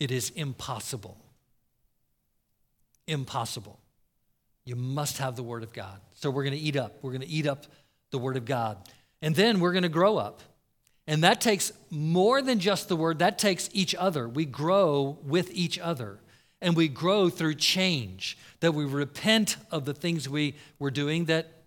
It 0.00 0.10
is 0.10 0.30
impossible. 0.30 1.16
Impossible. 3.06 3.78
You 4.64 4.76
must 4.76 5.18
have 5.18 5.36
the 5.36 5.42
word 5.42 5.62
of 5.62 5.72
God. 5.72 6.00
So 6.14 6.30
we're 6.30 6.44
going 6.44 6.56
to 6.56 6.60
eat 6.60 6.76
up. 6.76 6.98
We're 7.02 7.12
going 7.12 7.22
to 7.22 7.28
eat 7.28 7.46
up 7.46 7.66
the 8.10 8.18
word 8.18 8.36
of 8.36 8.44
God. 8.44 8.76
And 9.22 9.34
then 9.34 9.60
we're 9.60 9.72
going 9.72 9.82
to 9.84 9.88
grow 9.88 10.18
up. 10.18 10.42
And 11.06 11.24
that 11.24 11.40
takes 11.40 11.72
more 11.90 12.40
than 12.42 12.60
just 12.60 12.88
the 12.88 12.96
word, 12.96 13.18
that 13.18 13.38
takes 13.38 13.68
each 13.72 13.94
other. 13.94 14.28
We 14.28 14.44
grow 14.44 15.18
with 15.22 15.50
each 15.52 15.78
other 15.78 16.18
and 16.60 16.76
we 16.76 16.88
grow 16.88 17.28
through 17.28 17.56
change, 17.56 18.38
that 18.60 18.72
we 18.72 18.84
repent 18.84 19.56
of 19.72 19.84
the 19.84 19.94
things 19.94 20.28
we 20.28 20.54
were 20.78 20.92
doing 20.92 21.24
that 21.24 21.64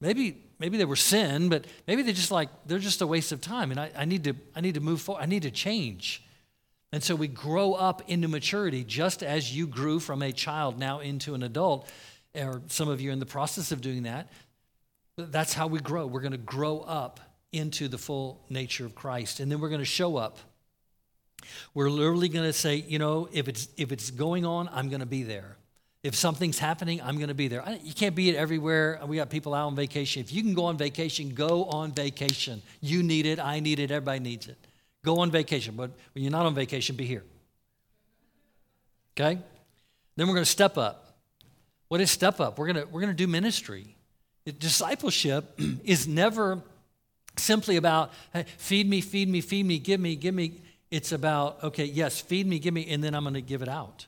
maybe 0.00 0.42
maybe 0.58 0.76
they 0.76 0.84
were 0.84 0.96
sin, 0.96 1.48
but 1.48 1.64
maybe 1.86 2.02
they're 2.02 2.12
just 2.12 2.32
like 2.32 2.48
they're 2.66 2.80
just 2.80 3.00
a 3.00 3.06
waste 3.06 3.32
of 3.32 3.40
time. 3.40 3.70
And 3.70 3.78
I, 3.78 3.90
I 3.96 4.04
need 4.04 4.24
to 4.24 4.34
I 4.54 4.60
need 4.60 4.74
to 4.74 4.80
move 4.80 5.00
forward. 5.00 5.22
I 5.22 5.26
need 5.26 5.42
to 5.42 5.50
change. 5.50 6.24
And 6.92 7.02
so 7.02 7.14
we 7.14 7.28
grow 7.28 7.72
up 7.72 8.02
into 8.08 8.28
maturity 8.28 8.84
just 8.84 9.22
as 9.22 9.56
you 9.56 9.66
grew 9.66 9.98
from 9.98 10.20
a 10.22 10.30
child 10.32 10.78
now 10.78 11.00
into 11.00 11.34
an 11.34 11.42
adult, 11.42 11.90
or 12.34 12.60
some 12.66 12.88
of 12.88 13.00
you 13.00 13.10
are 13.10 13.12
in 13.12 13.18
the 13.18 13.26
process 13.26 13.72
of 13.72 13.80
doing 13.80 14.02
that. 14.02 14.28
That's 15.16 15.54
how 15.54 15.68
we 15.68 15.78
grow. 15.78 16.06
We're 16.06 16.20
going 16.20 16.32
to 16.32 16.38
grow 16.38 16.80
up 16.80 17.20
into 17.52 17.88
the 17.88 17.98
full 17.98 18.44
nature 18.48 18.86
of 18.86 18.94
Christ. 18.94 19.40
And 19.40 19.50
then 19.50 19.60
we're 19.60 19.68
going 19.68 19.80
to 19.80 19.84
show 19.84 20.16
up. 20.16 20.38
We're 21.74 21.90
literally 21.90 22.28
going 22.28 22.46
to 22.46 22.52
say, 22.52 22.76
you 22.76 22.98
know, 22.98 23.28
if 23.32 23.48
it's 23.48 23.68
if 23.76 23.92
it's 23.92 24.10
going 24.10 24.44
on, 24.44 24.68
I'm 24.72 24.88
going 24.88 25.00
to 25.00 25.06
be 25.06 25.22
there. 25.22 25.56
If 26.02 26.16
something's 26.16 26.58
happening, 26.58 27.00
I'm 27.00 27.16
going 27.16 27.28
to 27.28 27.34
be 27.34 27.46
there. 27.46 27.64
You 27.82 27.94
can't 27.94 28.16
be 28.16 28.28
it 28.28 28.34
everywhere. 28.34 29.00
We 29.06 29.16
got 29.16 29.30
people 29.30 29.54
out 29.54 29.66
on 29.68 29.76
vacation. 29.76 30.20
If 30.20 30.32
you 30.32 30.42
can 30.42 30.52
go 30.52 30.64
on 30.64 30.76
vacation, 30.76 31.32
go 31.32 31.64
on 31.66 31.92
vacation. 31.92 32.60
You 32.80 33.04
need 33.04 33.24
it. 33.24 33.38
I 33.38 33.60
need 33.60 33.78
it. 33.78 33.92
Everybody 33.92 34.18
needs 34.18 34.48
it. 34.48 34.58
Go 35.04 35.20
on 35.20 35.30
vacation. 35.30 35.76
But 35.76 35.92
when 36.14 36.24
you're 36.24 36.32
not 36.32 36.44
on 36.44 36.56
vacation, 36.56 36.96
be 36.96 37.04
here. 37.04 37.22
Okay? 39.16 39.38
Then 40.16 40.26
we're 40.26 40.34
going 40.34 40.44
to 40.44 40.50
step 40.50 40.76
up. 40.76 41.14
What 41.86 42.00
is 42.00 42.10
step 42.10 42.40
up? 42.40 42.58
We're 42.58 42.72
going 42.72 42.84
to, 42.84 42.92
we're 42.92 43.00
going 43.00 43.12
to 43.12 43.16
do 43.16 43.28
ministry. 43.28 43.94
Discipleship 44.58 45.56
is 45.84 46.08
never 46.08 46.62
simply 47.36 47.76
about 47.76 48.12
hey, 48.32 48.44
feed 48.56 48.88
me, 48.88 49.00
feed 49.00 49.28
me, 49.28 49.40
feed 49.40 49.66
me, 49.66 49.78
give 49.78 50.00
me, 50.00 50.16
give 50.16 50.34
me. 50.34 50.60
It's 50.90 51.12
about, 51.12 51.62
okay, 51.64 51.84
yes, 51.84 52.20
feed 52.20 52.46
me, 52.46 52.58
give 52.58 52.74
me, 52.74 52.86
and 52.90 53.02
then 53.02 53.14
I'm 53.14 53.24
going 53.24 53.34
to 53.34 53.40
give 53.40 53.62
it 53.62 53.68
out. 53.68 54.06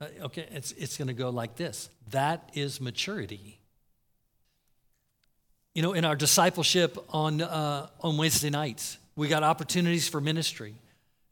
Uh, 0.00 0.06
okay, 0.24 0.46
it's, 0.50 0.72
it's 0.72 0.98
going 0.98 1.08
to 1.08 1.14
go 1.14 1.30
like 1.30 1.56
this. 1.56 1.88
That 2.10 2.50
is 2.52 2.80
maturity. 2.80 3.58
You 5.74 5.82
know, 5.82 5.94
in 5.94 6.04
our 6.04 6.16
discipleship 6.16 6.98
on, 7.08 7.40
uh, 7.40 7.86
on 8.02 8.18
Wednesday 8.18 8.50
nights, 8.50 8.98
we 9.14 9.28
got 9.28 9.42
opportunities 9.42 10.08
for 10.08 10.20
ministry. 10.20 10.74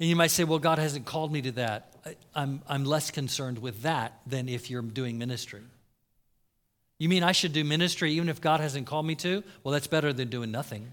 And 0.00 0.09
you 0.09 0.16
might 0.16 0.30
say, 0.30 0.44
well, 0.44 0.59
God 0.59 0.78
hasn't 0.78 1.04
called 1.04 1.33
me 1.33 1.42
to 1.42 1.52
that. 1.52 1.94
I'm, 2.35 2.62
I'm 2.66 2.85
less 2.85 3.11
concerned 3.11 3.59
with 3.59 3.83
that 3.83 4.20
than 4.26 4.48
if 4.48 4.70
you're 4.70 4.83
doing 4.83 5.18
ministry. 5.18 5.62
You 6.98 7.09
mean 7.09 7.22
I 7.22 7.33
should 7.33 7.52
do 7.52 7.64
ministry 7.64 8.12
even 8.12 8.28
if 8.28 8.40
God 8.40 8.61
hasn't 8.61 8.87
called 8.87 9.07
me 9.07 9.14
to? 9.16 9.42
Well, 9.62 9.72
that's 9.72 9.87
better 9.87 10.12
than 10.12 10.28
doing 10.28 10.50
nothing. 10.50 10.92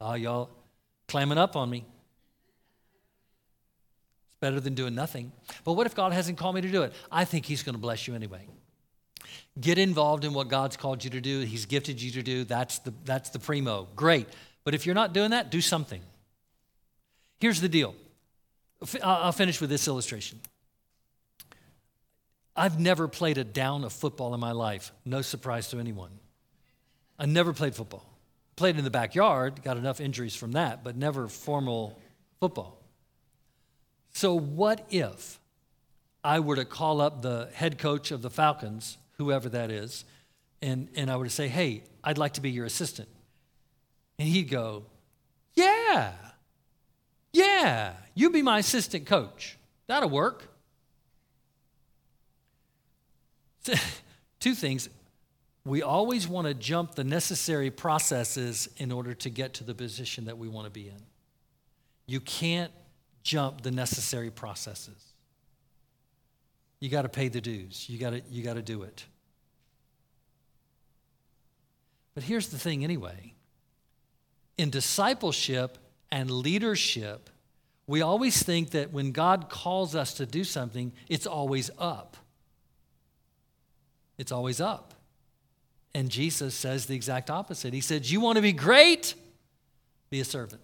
Oh, 0.00 0.14
y'all 0.14 0.50
clamming 1.08 1.38
up 1.38 1.56
on 1.56 1.68
me. 1.70 1.84
It's 4.28 4.36
better 4.40 4.60
than 4.60 4.74
doing 4.74 4.94
nothing. 4.94 5.32
But 5.64 5.72
what 5.72 5.86
if 5.86 5.94
God 5.94 6.12
hasn't 6.12 6.38
called 6.38 6.54
me 6.54 6.60
to 6.60 6.70
do 6.70 6.82
it? 6.82 6.92
I 7.10 7.24
think 7.24 7.46
He's 7.46 7.62
going 7.62 7.74
to 7.74 7.80
bless 7.80 8.06
you 8.06 8.14
anyway. 8.14 8.46
Get 9.60 9.78
involved 9.78 10.24
in 10.24 10.34
what 10.34 10.48
God's 10.48 10.76
called 10.76 11.02
you 11.02 11.10
to 11.10 11.20
do, 11.20 11.40
He's 11.40 11.66
gifted 11.66 12.00
you 12.00 12.10
to 12.12 12.22
do. 12.22 12.44
That's 12.44 12.78
the, 12.80 12.92
that's 13.04 13.30
the 13.30 13.38
primo. 13.38 13.88
Great. 13.96 14.28
But 14.64 14.74
if 14.74 14.86
you're 14.86 14.94
not 14.94 15.12
doing 15.12 15.30
that, 15.30 15.50
do 15.50 15.60
something. 15.60 16.02
Here's 17.40 17.60
the 17.60 17.68
deal 17.68 17.94
uh, 18.82 18.98
I'll 19.02 19.32
finish 19.32 19.60
with 19.60 19.70
this 19.70 19.88
illustration. 19.88 20.40
I've 22.54 22.78
never 22.80 23.06
played 23.06 23.38
a 23.38 23.44
down 23.44 23.84
of 23.84 23.92
football 23.92 24.34
in 24.34 24.40
my 24.40 24.50
life. 24.50 24.92
No 25.04 25.22
surprise 25.22 25.68
to 25.68 25.78
anyone. 25.78 26.10
I 27.18 27.26
never 27.26 27.52
played 27.52 27.74
football. 27.74 28.07
Played 28.58 28.76
in 28.76 28.82
the 28.82 28.90
backyard, 28.90 29.62
got 29.62 29.76
enough 29.76 30.00
injuries 30.00 30.34
from 30.34 30.50
that, 30.50 30.82
but 30.82 30.96
never 30.96 31.28
formal 31.28 31.96
football. 32.40 32.82
So, 34.10 34.34
what 34.34 34.84
if 34.90 35.38
I 36.24 36.40
were 36.40 36.56
to 36.56 36.64
call 36.64 37.00
up 37.00 37.22
the 37.22 37.50
head 37.54 37.78
coach 37.78 38.10
of 38.10 38.20
the 38.20 38.30
Falcons, 38.30 38.98
whoever 39.12 39.48
that 39.50 39.70
is, 39.70 40.04
and, 40.60 40.88
and 40.96 41.08
I 41.08 41.16
were 41.18 41.26
to 41.26 41.30
say, 41.30 41.46
hey, 41.46 41.84
I'd 42.02 42.18
like 42.18 42.32
to 42.32 42.40
be 42.40 42.50
your 42.50 42.64
assistant? 42.64 43.08
And 44.18 44.26
he'd 44.26 44.50
go, 44.50 44.86
yeah, 45.54 46.14
yeah, 47.32 47.92
you 48.16 48.28
be 48.30 48.42
my 48.42 48.58
assistant 48.58 49.06
coach. 49.06 49.56
That'll 49.86 50.10
work. 50.10 50.52
Two 54.40 54.54
things. 54.54 54.88
We 55.68 55.82
always 55.82 56.26
want 56.26 56.46
to 56.46 56.54
jump 56.54 56.94
the 56.94 57.04
necessary 57.04 57.70
processes 57.70 58.70
in 58.78 58.90
order 58.90 59.12
to 59.12 59.28
get 59.28 59.52
to 59.54 59.64
the 59.64 59.74
position 59.74 60.24
that 60.24 60.38
we 60.38 60.48
want 60.48 60.64
to 60.64 60.70
be 60.70 60.88
in. 60.88 61.02
You 62.06 62.20
can't 62.20 62.72
jump 63.22 63.60
the 63.60 63.70
necessary 63.70 64.30
processes. 64.30 65.12
You 66.80 66.88
got 66.88 67.02
to 67.02 67.10
pay 67.10 67.28
the 67.28 67.42
dues. 67.42 67.86
You 67.86 67.98
got 67.98 68.10
to 68.10 68.22
you 68.30 68.42
got 68.42 68.54
to 68.54 68.62
do 68.62 68.82
it. 68.82 69.04
But 72.14 72.24
here's 72.24 72.48
the 72.48 72.58
thing 72.58 72.82
anyway. 72.82 73.34
In 74.56 74.70
discipleship 74.70 75.76
and 76.10 76.30
leadership, 76.30 77.28
we 77.86 78.00
always 78.00 78.42
think 78.42 78.70
that 78.70 78.90
when 78.90 79.12
God 79.12 79.50
calls 79.50 79.94
us 79.94 80.14
to 80.14 80.24
do 80.24 80.44
something, 80.44 80.92
it's 81.08 81.26
always 81.26 81.70
up. 81.78 82.16
It's 84.16 84.32
always 84.32 84.62
up. 84.62 84.94
And 85.94 86.10
Jesus 86.10 86.54
says 86.54 86.86
the 86.86 86.94
exact 86.94 87.30
opposite. 87.30 87.72
He 87.72 87.80
said, 87.80 88.08
You 88.08 88.20
want 88.20 88.36
to 88.36 88.42
be 88.42 88.52
great? 88.52 89.14
Be 90.10 90.20
a 90.20 90.24
servant. 90.24 90.62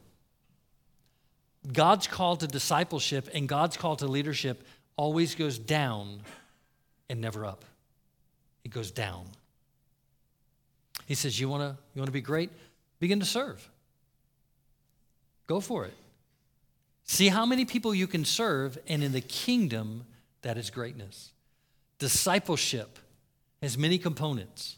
God's 1.72 2.06
call 2.06 2.36
to 2.36 2.46
discipleship 2.46 3.28
and 3.32 3.48
God's 3.48 3.76
call 3.76 3.96
to 3.96 4.06
leadership 4.06 4.66
always 4.96 5.34
goes 5.34 5.58
down 5.58 6.20
and 7.08 7.20
never 7.20 7.44
up. 7.44 7.64
It 8.64 8.70
goes 8.70 8.90
down. 8.90 9.24
He 11.06 11.14
says, 11.14 11.38
You 11.38 11.48
want 11.48 11.62
to 11.62 11.76
you 11.94 12.00
want 12.00 12.08
to 12.08 12.12
be 12.12 12.20
great? 12.20 12.50
Begin 13.00 13.20
to 13.20 13.26
serve. 13.26 13.68
Go 15.46 15.60
for 15.60 15.84
it. 15.84 15.94
See 17.04 17.28
how 17.28 17.44
many 17.44 17.66
people 17.66 17.94
you 17.94 18.06
can 18.06 18.24
serve, 18.24 18.78
and 18.88 19.02
in 19.04 19.12
the 19.12 19.20
kingdom, 19.20 20.06
that 20.40 20.56
is 20.56 20.70
greatness. 20.70 21.32
Discipleship 21.98 22.98
has 23.60 23.76
many 23.76 23.98
components, 23.98 24.76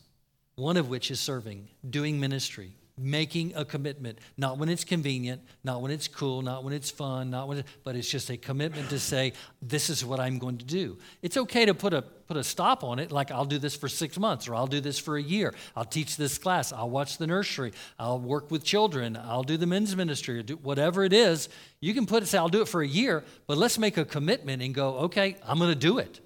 one 0.56 0.78
of 0.78 0.88
which 0.88 1.10
is 1.10 1.20
serving, 1.20 1.68
doing 1.88 2.18
ministry, 2.18 2.72
making 2.98 3.52
a 3.54 3.62
commitment, 3.62 4.18
not 4.38 4.56
when 4.56 4.70
it's 4.70 4.84
convenient, 4.84 5.42
not 5.62 5.82
when 5.82 5.90
it's 5.90 6.08
cool, 6.08 6.40
not 6.40 6.64
when 6.64 6.72
it's 6.72 6.90
fun, 6.90 7.28
not 7.28 7.46
when, 7.46 7.58
it, 7.58 7.66
but 7.84 7.94
it's 7.94 8.08
just 8.08 8.30
a 8.30 8.38
commitment 8.38 8.88
to 8.88 8.98
say, 8.98 9.34
this 9.60 9.90
is 9.90 10.02
what 10.02 10.18
I'm 10.18 10.38
going 10.38 10.56
to 10.56 10.64
do. 10.64 10.96
It's 11.20 11.36
okay 11.36 11.66
to 11.66 11.74
put 11.74 11.92
a 11.92 12.00
put 12.00 12.38
a 12.38 12.42
stop 12.42 12.82
on 12.82 12.98
it, 12.98 13.12
like 13.12 13.30
I'll 13.30 13.44
do 13.44 13.58
this 13.58 13.76
for 13.76 13.86
six 13.88 14.18
months, 14.18 14.48
or 14.48 14.54
I'll 14.54 14.66
do 14.66 14.80
this 14.80 14.98
for 14.98 15.16
a 15.16 15.22
year. 15.22 15.54
I'll 15.76 15.84
teach 15.84 16.16
this 16.16 16.38
class. 16.38 16.72
I'll 16.72 16.90
watch 16.90 17.18
the 17.18 17.26
nursery. 17.26 17.72
I'll 18.00 18.18
work 18.18 18.50
with 18.50 18.64
children. 18.64 19.16
I'll 19.16 19.44
do 19.44 19.56
the 19.56 19.66
men's 19.66 19.94
ministry, 19.94 20.38
or 20.38 20.42
do 20.42 20.56
whatever 20.56 21.04
it 21.04 21.12
is. 21.12 21.48
You 21.80 21.94
can 21.94 22.04
put 22.06 22.24
it, 22.24 22.26
say, 22.26 22.38
I'll 22.38 22.48
do 22.48 22.62
it 22.62 22.68
for 22.68 22.82
a 22.82 22.88
year, 22.88 23.22
but 23.46 23.58
let's 23.58 23.78
make 23.78 23.96
a 23.96 24.04
commitment 24.04 24.60
and 24.60 24.74
go, 24.74 24.96
okay, 25.00 25.36
I'm 25.46 25.58
going 25.58 25.70
to 25.70 25.76
do 25.76 25.98
it. 25.98 26.20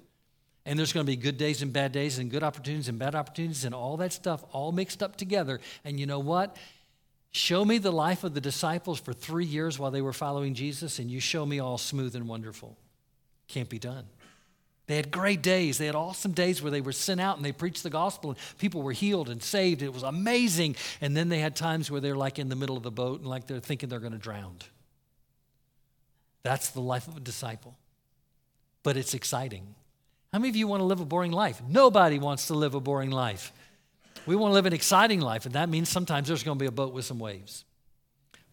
And 0.65 0.77
there's 0.77 0.93
going 0.93 1.05
to 1.05 1.11
be 1.11 1.15
good 1.15 1.37
days 1.37 1.61
and 1.61 1.73
bad 1.73 1.91
days, 1.91 2.19
and 2.19 2.29
good 2.29 2.43
opportunities 2.43 2.87
and 2.87 2.99
bad 2.99 3.15
opportunities, 3.15 3.65
and 3.65 3.73
all 3.73 3.97
that 3.97 4.13
stuff 4.13 4.43
all 4.51 4.71
mixed 4.71 5.01
up 5.01 5.15
together. 5.15 5.59
And 5.83 5.99
you 5.99 6.05
know 6.05 6.19
what? 6.19 6.55
Show 7.31 7.63
me 7.65 7.77
the 7.77 7.91
life 7.91 8.23
of 8.23 8.33
the 8.33 8.41
disciples 8.41 8.99
for 8.99 9.13
three 9.13 9.45
years 9.45 9.79
while 9.79 9.89
they 9.89 10.01
were 10.01 10.13
following 10.13 10.53
Jesus, 10.53 10.99
and 10.99 11.09
you 11.09 11.19
show 11.19 11.45
me 11.45 11.59
all 11.59 11.77
smooth 11.77 12.15
and 12.15 12.27
wonderful. 12.27 12.77
Can't 13.47 13.69
be 13.69 13.79
done. 13.79 14.05
They 14.87 14.97
had 14.97 15.09
great 15.09 15.41
days. 15.41 15.77
They 15.77 15.85
had 15.85 15.95
awesome 15.95 16.33
days 16.33 16.61
where 16.61 16.69
they 16.69 16.81
were 16.81 16.91
sent 16.91 17.21
out 17.21 17.37
and 17.37 17.45
they 17.45 17.53
preached 17.53 17.81
the 17.83 17.89
gospel 17.89 18.31
and 18.31 18.39
people 18.57 18.81
were 18.81 18.91
healed 18.91 19.29
and 19.29 19.41
saved. 19.41 19.81
It 19.81 19.93
was 19.93 20.03
amazing. 20.03 20.75
And 20.99 21.15
then 21.15 21.29
they 21.29 21.39
had 21.39 21.55
times 21.55 21.89
where 21.89 22.01
they're 22.01 22.15
like 22.15 22.39
in 22.39 22.49
the 22.49 22.57
middle 22.57 22.75
of 22.75 22.83
the 22.83 22.91
boat 22.91 23.21
and 23.21 23.29
like 23.29 23.47
they're 23.47 23.61
thinking 23.61 23.87
they're 23.87 23.99
going 23.99 24.11
to 24.11 24.17
drown. 24.17 24.57
That's 26.43 26.71
the 26.71 26.81
life 26.81 27.07
of 27.07 27.15
a 27.15 27.21
disciple. 27.21 27.77
But 28.83 28.97
it's 28.97 29.13
exciting. 29.13 29.75
How 30.31 30.39
many 30.39 30.49
of 30.49 30.55
you 30.55 30.67
want 30.67 30.79
to 30.79 30.85
live 30.85 31.01
a 31.01 31.05
boring 31.05 31.31
life? 31.31 31.61
Nobody 31.67 32.17
wants 32.17 32.47
to 32.47 32.53
live 32.53 32.73
a 32.73 32.79
boring 32.79 33.11
life. 33.11 33.51
We 34.25 34.35
want 34.35 34.51
to 34.51 34.53
live 34.53 34.65
an 34.65 34.73
exciting 34.73 35.19
life, 35.19 35.45
and 35.45 35.55
that 35.55 35.67
means 35.67 35.89
sometimes 35.89 36.27
there's 36.27 36.43
going 36.43 36.57
to 36.57 36.61
be 36.61 36.67
a 36.67 36.71
boat 36.71 36.93
with 36.93 37.05
some 37.05 37.19
waves. 37.19 37.65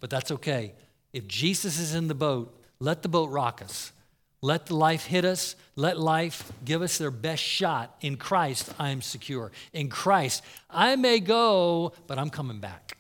But 0.00 0.10
that's 0.10 0.30
okay. 0.32 0.74
If 1.12 1.28
Jesus 1.28 1.78
is 1.78 1.94
in 1.94 2.08
the 2.08 2.14
boat, 2.14 2.54
let 2.80 3.02
the 3.02 3.08
boat 3.08 3.30
rock 3.30 3.62
us. 3.62 3.92
Let 4.40 4.66
the 4.66 4.76
life 4.76 5.04
hit 5.04 5.24
us. 5.24 5.56
Let 5.76 5.98
life 5.98 6.50
give 6.64 6.82
us 6.82 6.98
their 6.98 7.10
best 7.10 7.42
shot. 7.42 7.96
In 8.00 8.16
Christ, 8.16 8.72
I 8.78 8.90
am 8.90 9.02
secure. 9.02 9.52
In 9.72 9.88
Christ, 9.88 10.44
I 10.70 10.96
may 10.96 11.20
go, 11.20 11.92
but 12.06 12.18
I'm 12.18 12.30
coming 12.30 12.60
back. 12.60 12.96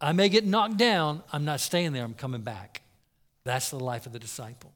I 0.00 0.12
may 0.12 0.28
get 0.28 0.46
knocked 0.46 0.76
down. 0.76 1.22
I'm 1.32 1.44
not 1.44 1.60
staying 1.60 1.92
there. 1.92 2.04
I'm 2.04 2.14
coming 2.14 2.42
back. 2.42 2.82
That's 3.44 3.70
the 3.70 3.80
life 3.80 4.06
of 4.06 4.12
the 4.12 4.18
disciple. 4.18 4.72